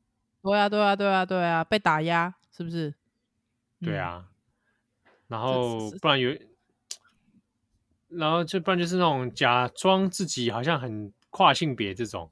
[0.42, 2.94] 对啊，对啊，对啊，对啊，被打压是不是？
[3.80, 4.28] 对啊。
[5.28, 6.36] 然后不然有，
[8.08, 12.30] 然后就不然就是那种假装自己好像很跨性别这种。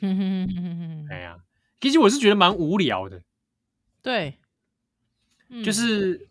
[0.00, 1.42] 哼哼哼哼哼，哎呀。
[1.80, 3.22] 其实我是觉得蛮无聊的，
[4.02, 4.38] 对，
[5.48, 6.28] 嗯、就是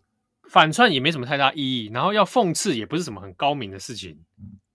[0.48, 4.18] 反串也没什么太大意义，然后要讽刺也不是什么很高明的事情，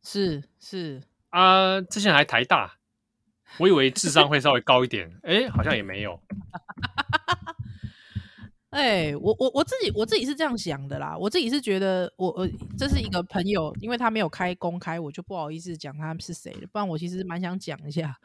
[0.04, 1.02] 是是。
[1.30, 2.78] 啊，之前还台大，
[3.58, 6.22] 我以为智商会稍微高一点，哎，好像也没有。
[8.74, 18.16] 哎，我我我自己我自己是这样想的啦，我自己是觉得我我这是一个朋友，因为他没有开公开，我就不好意思讲他是谁了，不然我其实蛮想讲一下。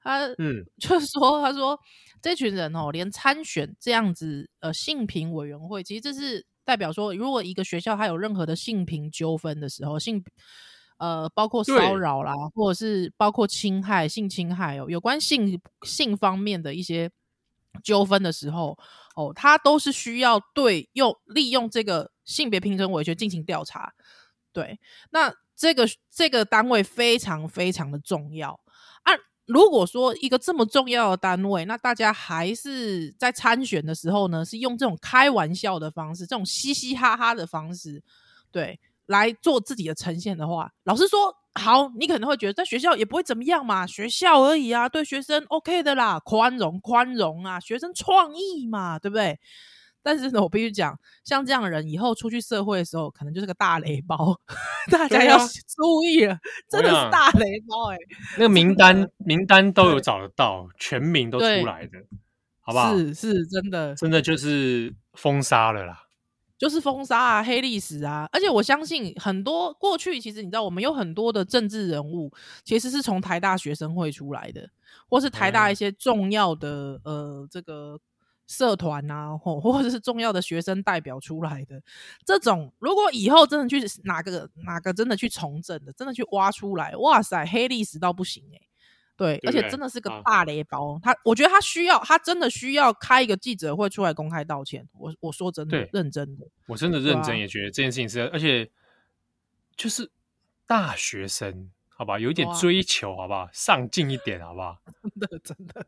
[0.00, 1.78] 他嗯， 就是说，他说
[2.22, 10.22] 这群人哦，连参选这样子呃性平委员会，其实这是代表说，如果一个学校他有任何的性平纠纷的时候，性
[10.98, 17.10] 呃包括骚扰啦，或者是包括侵害、性侵害哦，有关性性方面的一些
[17.82, 18.78] 纠纷的时候
[19.18, 23.92] 哦，他都是需要对用利用这个性别平等委员进行调查。
[24.52, 24.78] 对，
[25.10, 28.52] 那这个这个单位非常非常的重要
[29.02, 29.12] 啊。
[29.44, 38.00] 如果说一个这么重要的单位，那大家还是在参选的时候呢，是用这种开玩笑的方式，这种嘻嘻哈哈的方式，
[38.52, 49.38] 对，来做自己的呈现的话，老师说，好，你可能会觉得在学校也不会怎么样嘛，学校而已啊，对学生 OK 的啦，宽容宽容啊，学生创意嘛，对不对？
[50.00, 54.38] 但是呢，我必须讲，像这样的人以后出去社会的时候，可能就是个大雷包，
[54.90, 56.38] 大家要注意了，
[56.70, 58.02] 真的是大雷包哎、欸！
[58.36, 61.98] 那个名单名单都有找得到，全名都出来的，
[62.60, 62.96] 好不好？
[62.96, 66.04] 是是，真的，真的就是封杀了啦，
[66.58, 68.28] 就是封杀啊，黑历史啊！
[68.32, 72.30] 而且我相信很多过去，其实你知道，我们有很多的政治人物，
[72.64, 74.68] 其实是从台大学生会出来的，
[75.08, 77.98] 或是台大一些重要的、嗯、呃这个。
[78.50, 81.82] 社团啊，或或者是重要的学生代表出来的
[82.24, 88.67] 这种，如果以后真的去哪个哪个真的去从政的，真的去挖出来，哇塞，黑历史到不行哎、欸，
[89.18, 90.94] 对，对，而且真的是个大雷包。
[90.94, 94.88] 啊、他我觉得他需要，他真的需要开一个记者会出来公开道歉。
[94.92, 98.70] 我我说真的，认真的，我真的认真也觉得这件事情是，而且
[99.76, 100.08] 就是
[100.66, 104.78] 大学生，好吧，有一点追求，好不好，上进一点，好不好？
[105.20, 105.86] 真的真的，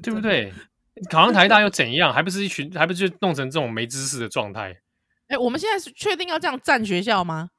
[0.00, 0.52] 对不对？
[1.08, 2.12] 考上台大又怎样？
[2.12, 4.72] 还不是一群，还不是弄成这种没知识的状态？
[5.28, 7.50] 哎、欸，我们现在是确定要这样占学校吗？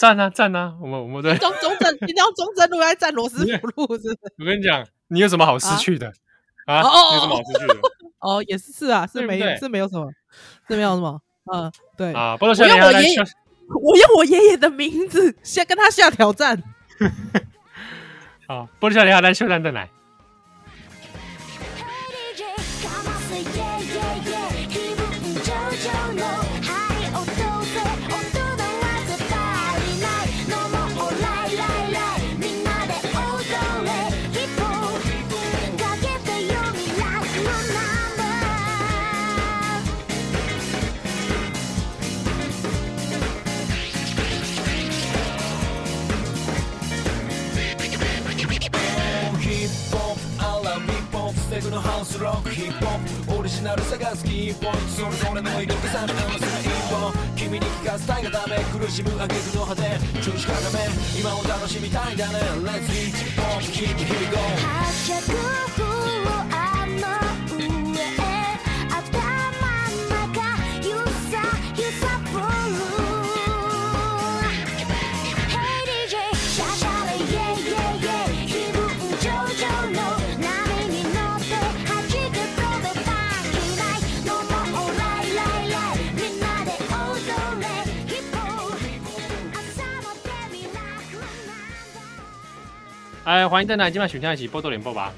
[0.00, 0.72] 战啊站啊！
[0.80, 3.98] 我们我们对中中正，你要中正路还是战罗斯福路？
[4.00, 4.18] 是不是？
[4.38, 6.10] 我跟你讲，你有什么好失去的
[6.64, 6.76] 啊？
[6.76, 7.76] 啊哦，你有什么好失去的？
[8.20, 10.10] 哦，也是是啊，是没是没有什么，
[10.68, 11.20] 是没有什么。
[11.52, 12.34] 嗯，对 啊。
[12.38, 13.20] 不过我用我爷爷，
[13.82, 16.62] 我用我爷爷的名字先跟他下挑战。
[18.48, 19.90] 好，玻璃少年要来秀蛋再来。
[52.20, 57.12] ロックヒップホップオリジナル探すキーポイントそれぞれの色力さみなのする一本。
[57.34, 59.82] 君に聞かせたいがため苦しむ挙句の果て
[60.22, 60.80] 調子かがめ
[61.18, 62.38] 今を楽しみたいだね。
[62.60, 66.69] Let's hit ホップ keep here go 発脚を
[93.30, 95.14] 哎，欢迎登来，今晚选项一起波多连播吧。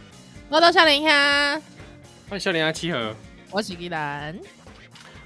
[0.50, 1.52] 我到笑脸下，
[2.28, 3.16] 欢迎笑脸下七和，
[3.50, 4.38] 我是依兰。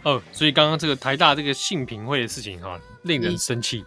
[0.05, 3.85] 哦，所以刚刚这个台大这个性评会的事情哈，令人生气。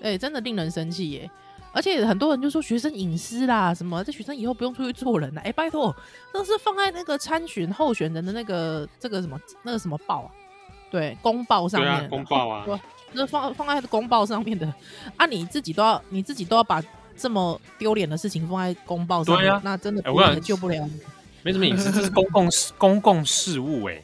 [0.00, 1.28] 哎、欸，真的令人生气耶！
[1.72, 5.40] 而且很多人就说学生隐私啦，什么这学生以后不用出去做人了。
[5.40, 5.92] 哎、欸，拜托，
[6.32, 10.30] 这是放在那个参选候选人的那个这个什么那个什么报啊？
[10.88, 12.08] 对，公报上面。
[12.08, 12.64] 公报啊。
[13.12, 14.72] 那放放在公报上面的
[15.16, 16.80] 啊，你自己都要你自己都要把
[17.20, 20.02] 这么丢脸的事情放在公报上面，对啊，那真的
[20.40, 21.00] 救不了你。
[21.42, 24.02] 没什么隐私，这是公共事 公共事务哎。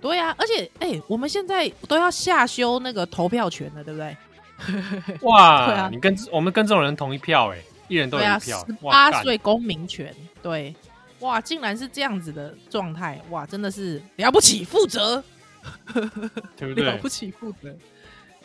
[0.00, 4.16] 对啊，而且哎、欸，我们现在都要下修那个投票权了，对不对？
[5.22, 7.58] 哇，对啊，你跟我们跟这种人同一票哎，
[7.88, 10.74] 一人都有一票，十八岁公民权，对，
[11.20, 15.22] 哇，竟然是这样子的状态，哇，真的是了不起，负责，
[16.56, 16.84] 对不对？
[16.84, 17.74] 了不起，负责。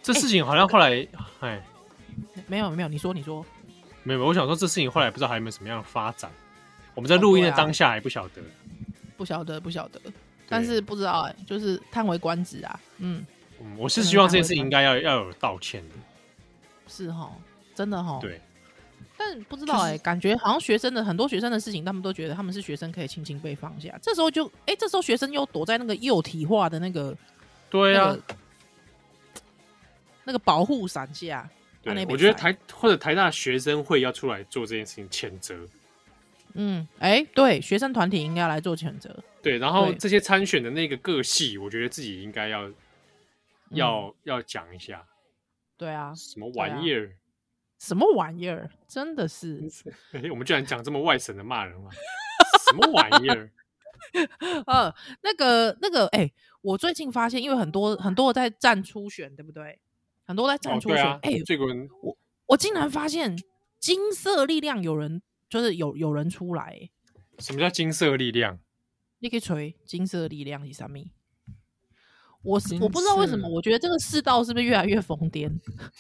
[0.02, 0.90] 这事情好像后来，
[1.40, 1.64] 哎、欸，
[2.48, 3.44] 没有没有，你说你说，
[4.04, 6.30] 没有，我想说这事情后来不知道还有没有什么样的发展。
[6.94, 10.00] 我们在录音的当下还不晓得，哦啊、不晓得不晓得，
[10.48, 12.80] 但是不知道哎，就是叹为观止啊。
[12.98, 13.26] 嗯，
[13.60, 15.96] 嗯，我是希望这件事情应该要要有道歉的，
[16.88, 17.32] 是哈，
[17.74, 18.20] 真的哈。
[18.22, 18.40] 对，
[19.18, 23.98] 但不知道哎、就是，感觉好像学生的很多学生的事情，他们都觉得他们是学生，可以轻轻被放下。
[24.02, 27.16] 这时候就哎，这时候学生又躲在那个幼体化的那个，
[27.70, 28.10] 对啊。
[28.10, 28.22] 那个
[30.26, 31.50] 那个保护伞下，
[31.84, 35.56] 对，我觉得台或者台大学生会要出来做这件事情谴责。
[36.54, 39.16] 嗯，哎、欸，对，学生团体应该要来做谴责。
[39.42, 42.72] 对，然后这些参选的那个个系，我觉得自己应该要
[43.72, 45.06] 要、嗯、要讲一下。
[45.78, 47.12] 对啊，什么玩意儿、啊？
[47.80, 48.70] 什么玩意儿？
[48.88, 49.68] 真的是，
[50.14, 51.90] 欸、我们居然讲这么外省的骂人话，
[52.70, 53.52] 什么玩意儿？
[54.68, 59.80] 呃，那个那个，哎、欸，我最近发现，因为很多很多在站初选，对不对？
[60.26, 61.66] 很多在站出选，哎、哦欸，这个
[62.02, 62.18] 我
[62.48, 63.38] 我竟然发现
[63.80, 66.90] 金色力量有人，就是有有人出来。
[67.40, 68.60] 什么叫金色力量？
[69.20, 71.12] 你可以锤金色力量是啥咪？
[72.42, 75.50] 我我不知道为什么，我觉得这个世道是不是越来越疯癫？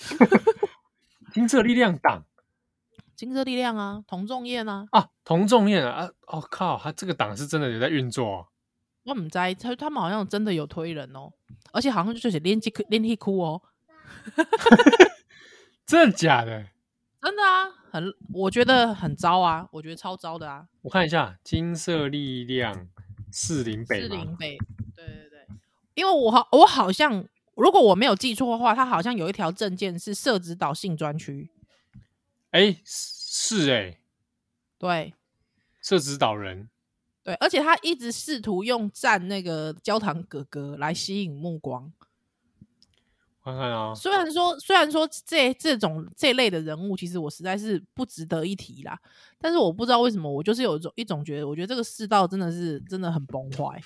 [1.34, 2.26] 金色力量党，
[3.15, 8.47] 金色力量啊，童仲彦啊，啊，童仲彦啊，哦靠，他这个党是真的有在运作、啊。
[9.03, 11.32] 我唔知他他们好像真的有推人哦，
[11.71, 13.61] 而且好像就是练气练气哭哦。
[15.85, 16.67] 真的假的？
[17.21, 20.67] 真的啊，很，我觉得很糟啊，我觉得超糟的啊。
[20.81, 22.87] 我看一下，金色力量
[23.31, 24.57] 四零北，四零北，
[24.95, 25.47] 对对对，
[25.93, 27.25] 因为我好，我好像
[27.55, 31.49] 如果我没有记错的话，他好像有一条证件是社子岛性专区。
[32.51, 33.97] 哎、欸，是哎、欸，
[34.77, 35.13] 对，
[35.81, 36.69] 社子岛人，
[37.23, 41.93] 对，而且他一直试图用站那个焦糖哥哥来吸引目光。
[43.43, 48.97] 看看啊，虽然说，虽然说这这种这类的人物，其实我实在是不值得一提啦。
[49.37, 53.81] 但是我不知道为什么，我就是有一种一种觉得，我觉得这个世道真的是真的很崩坏，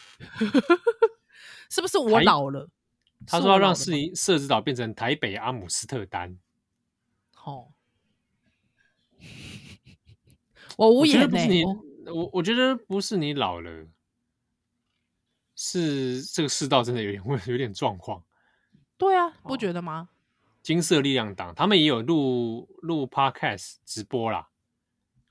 [1.72, 2.70] 是不是我老了？
[3.26, 6.38] 他说要让士林社子岛变成台北阿姆斯特丹。
[7.44, 7.70] 哦，
[10.78, 11.64] 我无言呢、欸。
[12.14, 13.88] 我我觉得不是你老了，
[15.56, 18.24] 是这个世道真的有点问有点状况。
[18.98, 20.10] 对啊，不觉得吗？
[20.64, 24.50] 金色力量党他们也有录录 podcast 直播啦。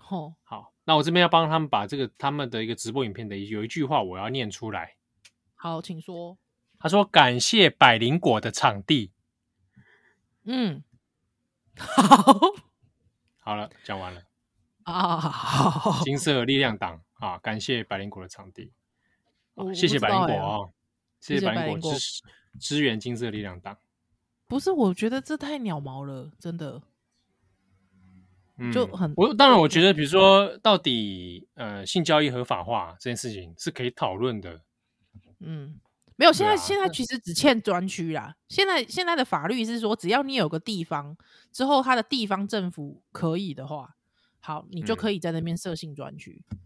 [0.08, 4.96] 哦，好，那我这边要帮他们把这个他们的一个直播影片的有一句话我要念出来。
[5.54, 6.38] 好，请说。
[6.78, 9.10] 他说：“感谢百灵果的场地。”
[10.44, 10.84] 嗯，
[11.76, 12.34] 好，
[13.38, 14.22] 好了，讲完了
[14.84, 15.18] 啊。
[15.18, 18.72] 好，金色力量党啊，感谢百灵果的场地。
[19.74, 20.68] 谢谢百灵果啊，
[21.18, 22.22] 谢谢百灵果支持。
[22.58, 23.76] 支援金色力量党，
[24.48, 24.70] 不是？
[24.70, 26.80] 我觉得这太鸟毛了，真的，
[28.58, 29.12] 嗯、就很。
[29.16, 34.60] 我当然，我觉得，比如说，到底呃，性交易合法化这件事情是可以讨论的。
[35.40, 35.80] 嗯，
[36.16, 38.36] 没有，现在、啊、现在其实只欠专区啦。
[38.48, 41.16] 现在现在的法律是说，只要你有个地方
[41.50, 43.96] 之后，他的地方政府可以的话，
[44.40, 46.44] 好，你就可以在那边设性专区。
[46.50, 46.58] 嗯、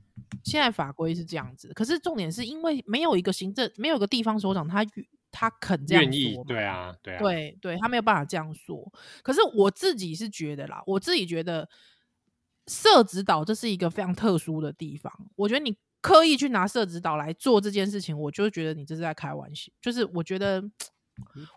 [0.45, 4.85] 现在法规是这样子，可是重点是因为没有一个行政，没有一个地方首长，他。
[5.33, 8.93] 他肯这样说，愿意，对啊，对啊，对对，他没有办法这样说。
[9.23, 11.69] 可是我自己是觉得啦，我自己觉得
[12.67, 15.13] 社指导这是一个非常特殊的地方。
[15.37, 19.71] 我觉得你刻意去拿社指导来做这件事情，我就觉得你这是在开玩笑。
[19.81, 20.63] 就是我觉得，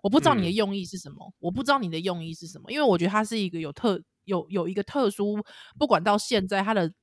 [0.02, 5.38] 我不知道你的用意是什么，嗯、我不知道你的用意是什么，因为我觉得它是一个有特有有一个特殊，
[5.80, 6.94] 不管到现在它的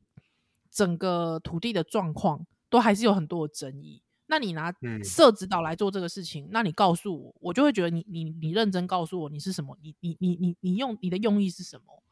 [0.70, 4.02] 整个土地的状况，都还是有很多的争议。
[4.30, 4.72] 那你拿
[5.02, 12.02] 社指导来做这个事情，嗯，那你告诉我，我就会觉得你你你认真告诉我你是什么，你你你你你用你的用意是什么？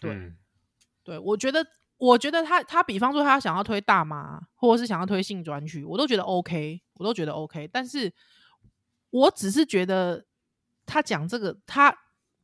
[0.00, 0.36] 对、嗯、
[1.02, 7.68] 对，我觉得，我觉得他他比方说他想要推大麻，或者是想要推性专区，我都觉得 OK，我都觉得 OK。
[7.72, 8.14] 但是，
[9.10, 10.24] 我只是觉得
[10.86, 11.92] 他讲这个，他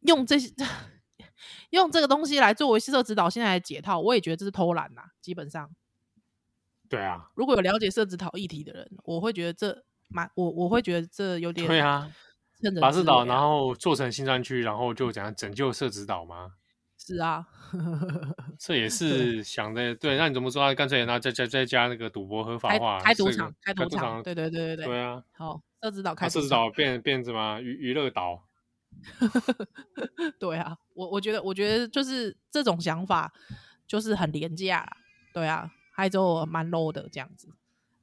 [0.01, 0.53] 用这些
[1.71, 5.03] 用这个东西来作为社指导现在的解套，我也觉得这是偷懒呐。
[5.21, 5.71] 基本上，
[6.95, 12.11] 对啊，如果有了解社指导议题的人，我会觉得这蛮我我会觉得这有点对啊。
[12.80, 16.53] 把社导，然后做成新专区，然后就怎样拯救社指导吗？
[16.97, 17.47] 是啊，
[18.59, 20.16] 这也 是想的对。
[20.16, 20.72] 那你怎么说啊？
[20.72, 24.86] 干脆让他再再再加那个赌博合法化，开赌场，开赌场，场，对对对对对。
[24.86, 28.45] 对啊，好，社指导开社指导变变什么娱娱乐岛？
[30.40, 33.30] 对啊，我我觉得我觉得就是这种想法
[33.86, 34.88] 就是很廉价，
[35.34, 37.49] 对啊，还有蛮 low 的这样子。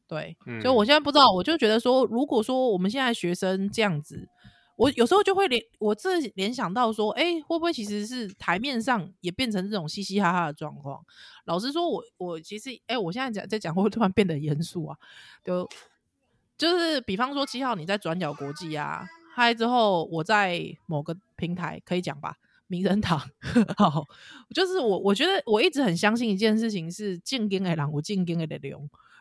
[0.08, 4.28] 对，所以我现在不知道，我就觉得说，如果说我们现在学生这样子。
[4.78, 11.06] 我有时候就会联，我这联想到说，哎、欸，会不会其实是台面上也变成这种嘻嘻哈哈的状况？
[11.46, 14.98] 老实说我，我我其实，哎、欸，我现在讲在讲，会不会突然变得严肃啊？
[15.44, 15.70] 就
[16.58, 22.38] 就是比方说七号你在转角国际啊，嗨之后我在某个平台可以讲吧，
[22.72, 23.20] 名人堂，
[23.76, 24.08] 好，
[24.56, 28.80] 就是我我觉得我一直很相信一件事情是正经的人有正经的力量。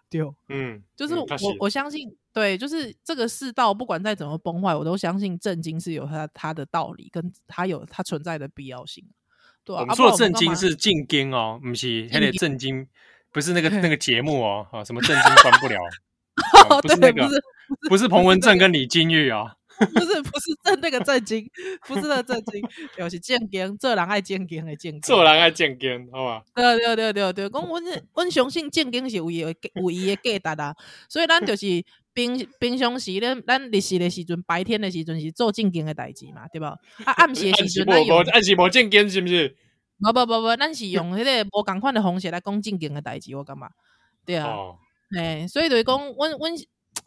[0.08, 9.04] 对，嗯，就是我、嗯、我相信，对，就是这个世道，不管再怎么崩坏，我都相信正经是有它它的道理，跟它有它存在的必要性。
[9.64, 12.86] 对、啊，我们说的正经是正经哦，不是还得正经，
[13.32, 15.78] 不是那个 那个节目哦，啊，什么正经关不了，
[16.70, 17.42] 啊、不是那个，不是，
[17.90, 19.56] 不是彭文正跟李金玉啊。
[19.94, 21.50] 不是不是正那个正经，
[21.88, 22.62] 不是那个正经，
[22.96, 26.42] 就是正经，做人爱正经的正经，做人爱正经，好吧？
[26.54, 27.82] 对对对对对，讲阮
[28.14, 30.76] 阮相信正经是有伊的有伊的价值啊，
[31.08, 31.66] 所以咱就是
[32.12, 36.76] 平平常时咧，咱日时的时阵，白天的时阵是做正经的代志嘛，对吧？
[37.04, 39.56] 啊，暗时的时阵， 暗时暗时无正经是不是？
[39.98, 43.70] 不不不不，咱是用迄个无共款的方式来讲正经的代志，我感觉，
[44.26, 44.56] 对啊，
[45.18, 46.52] 哎、哦，所以就是讲，阮阮。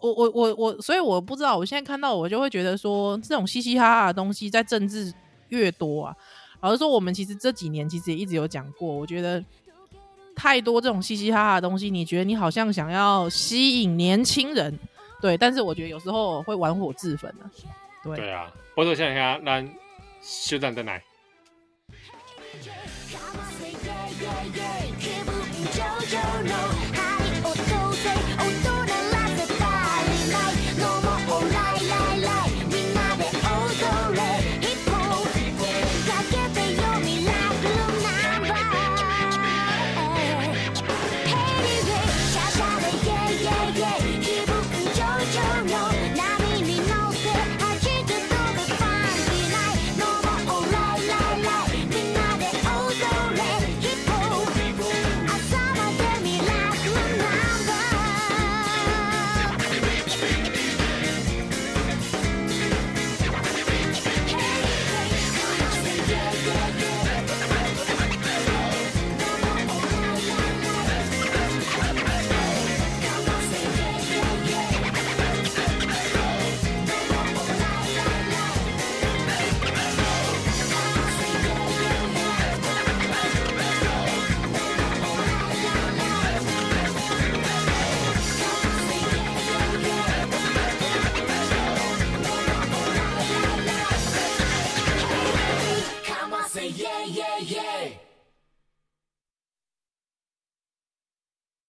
[0.04, 5.14] 我我我我，所以我不知道，我现在看到我就会觉得说，这种嘻嘻哈哈的东西在政治
[5.47, 6.16] 越多啊。
[6.60, 9.41] 老实说，我们其实这几年其实也一直有讲过，我觉得
[10.36, 14.78] 太多这种嘻嘻哈哈的东西，你觉得你好像想要吸引年轻人，
[15.22, 17.51] 对，但是我觉得有时候会玩火自焚的、啊。
[18.04, 19.66] 对对啊，我说想想，那
[20.22, 20.99] 休战在哪？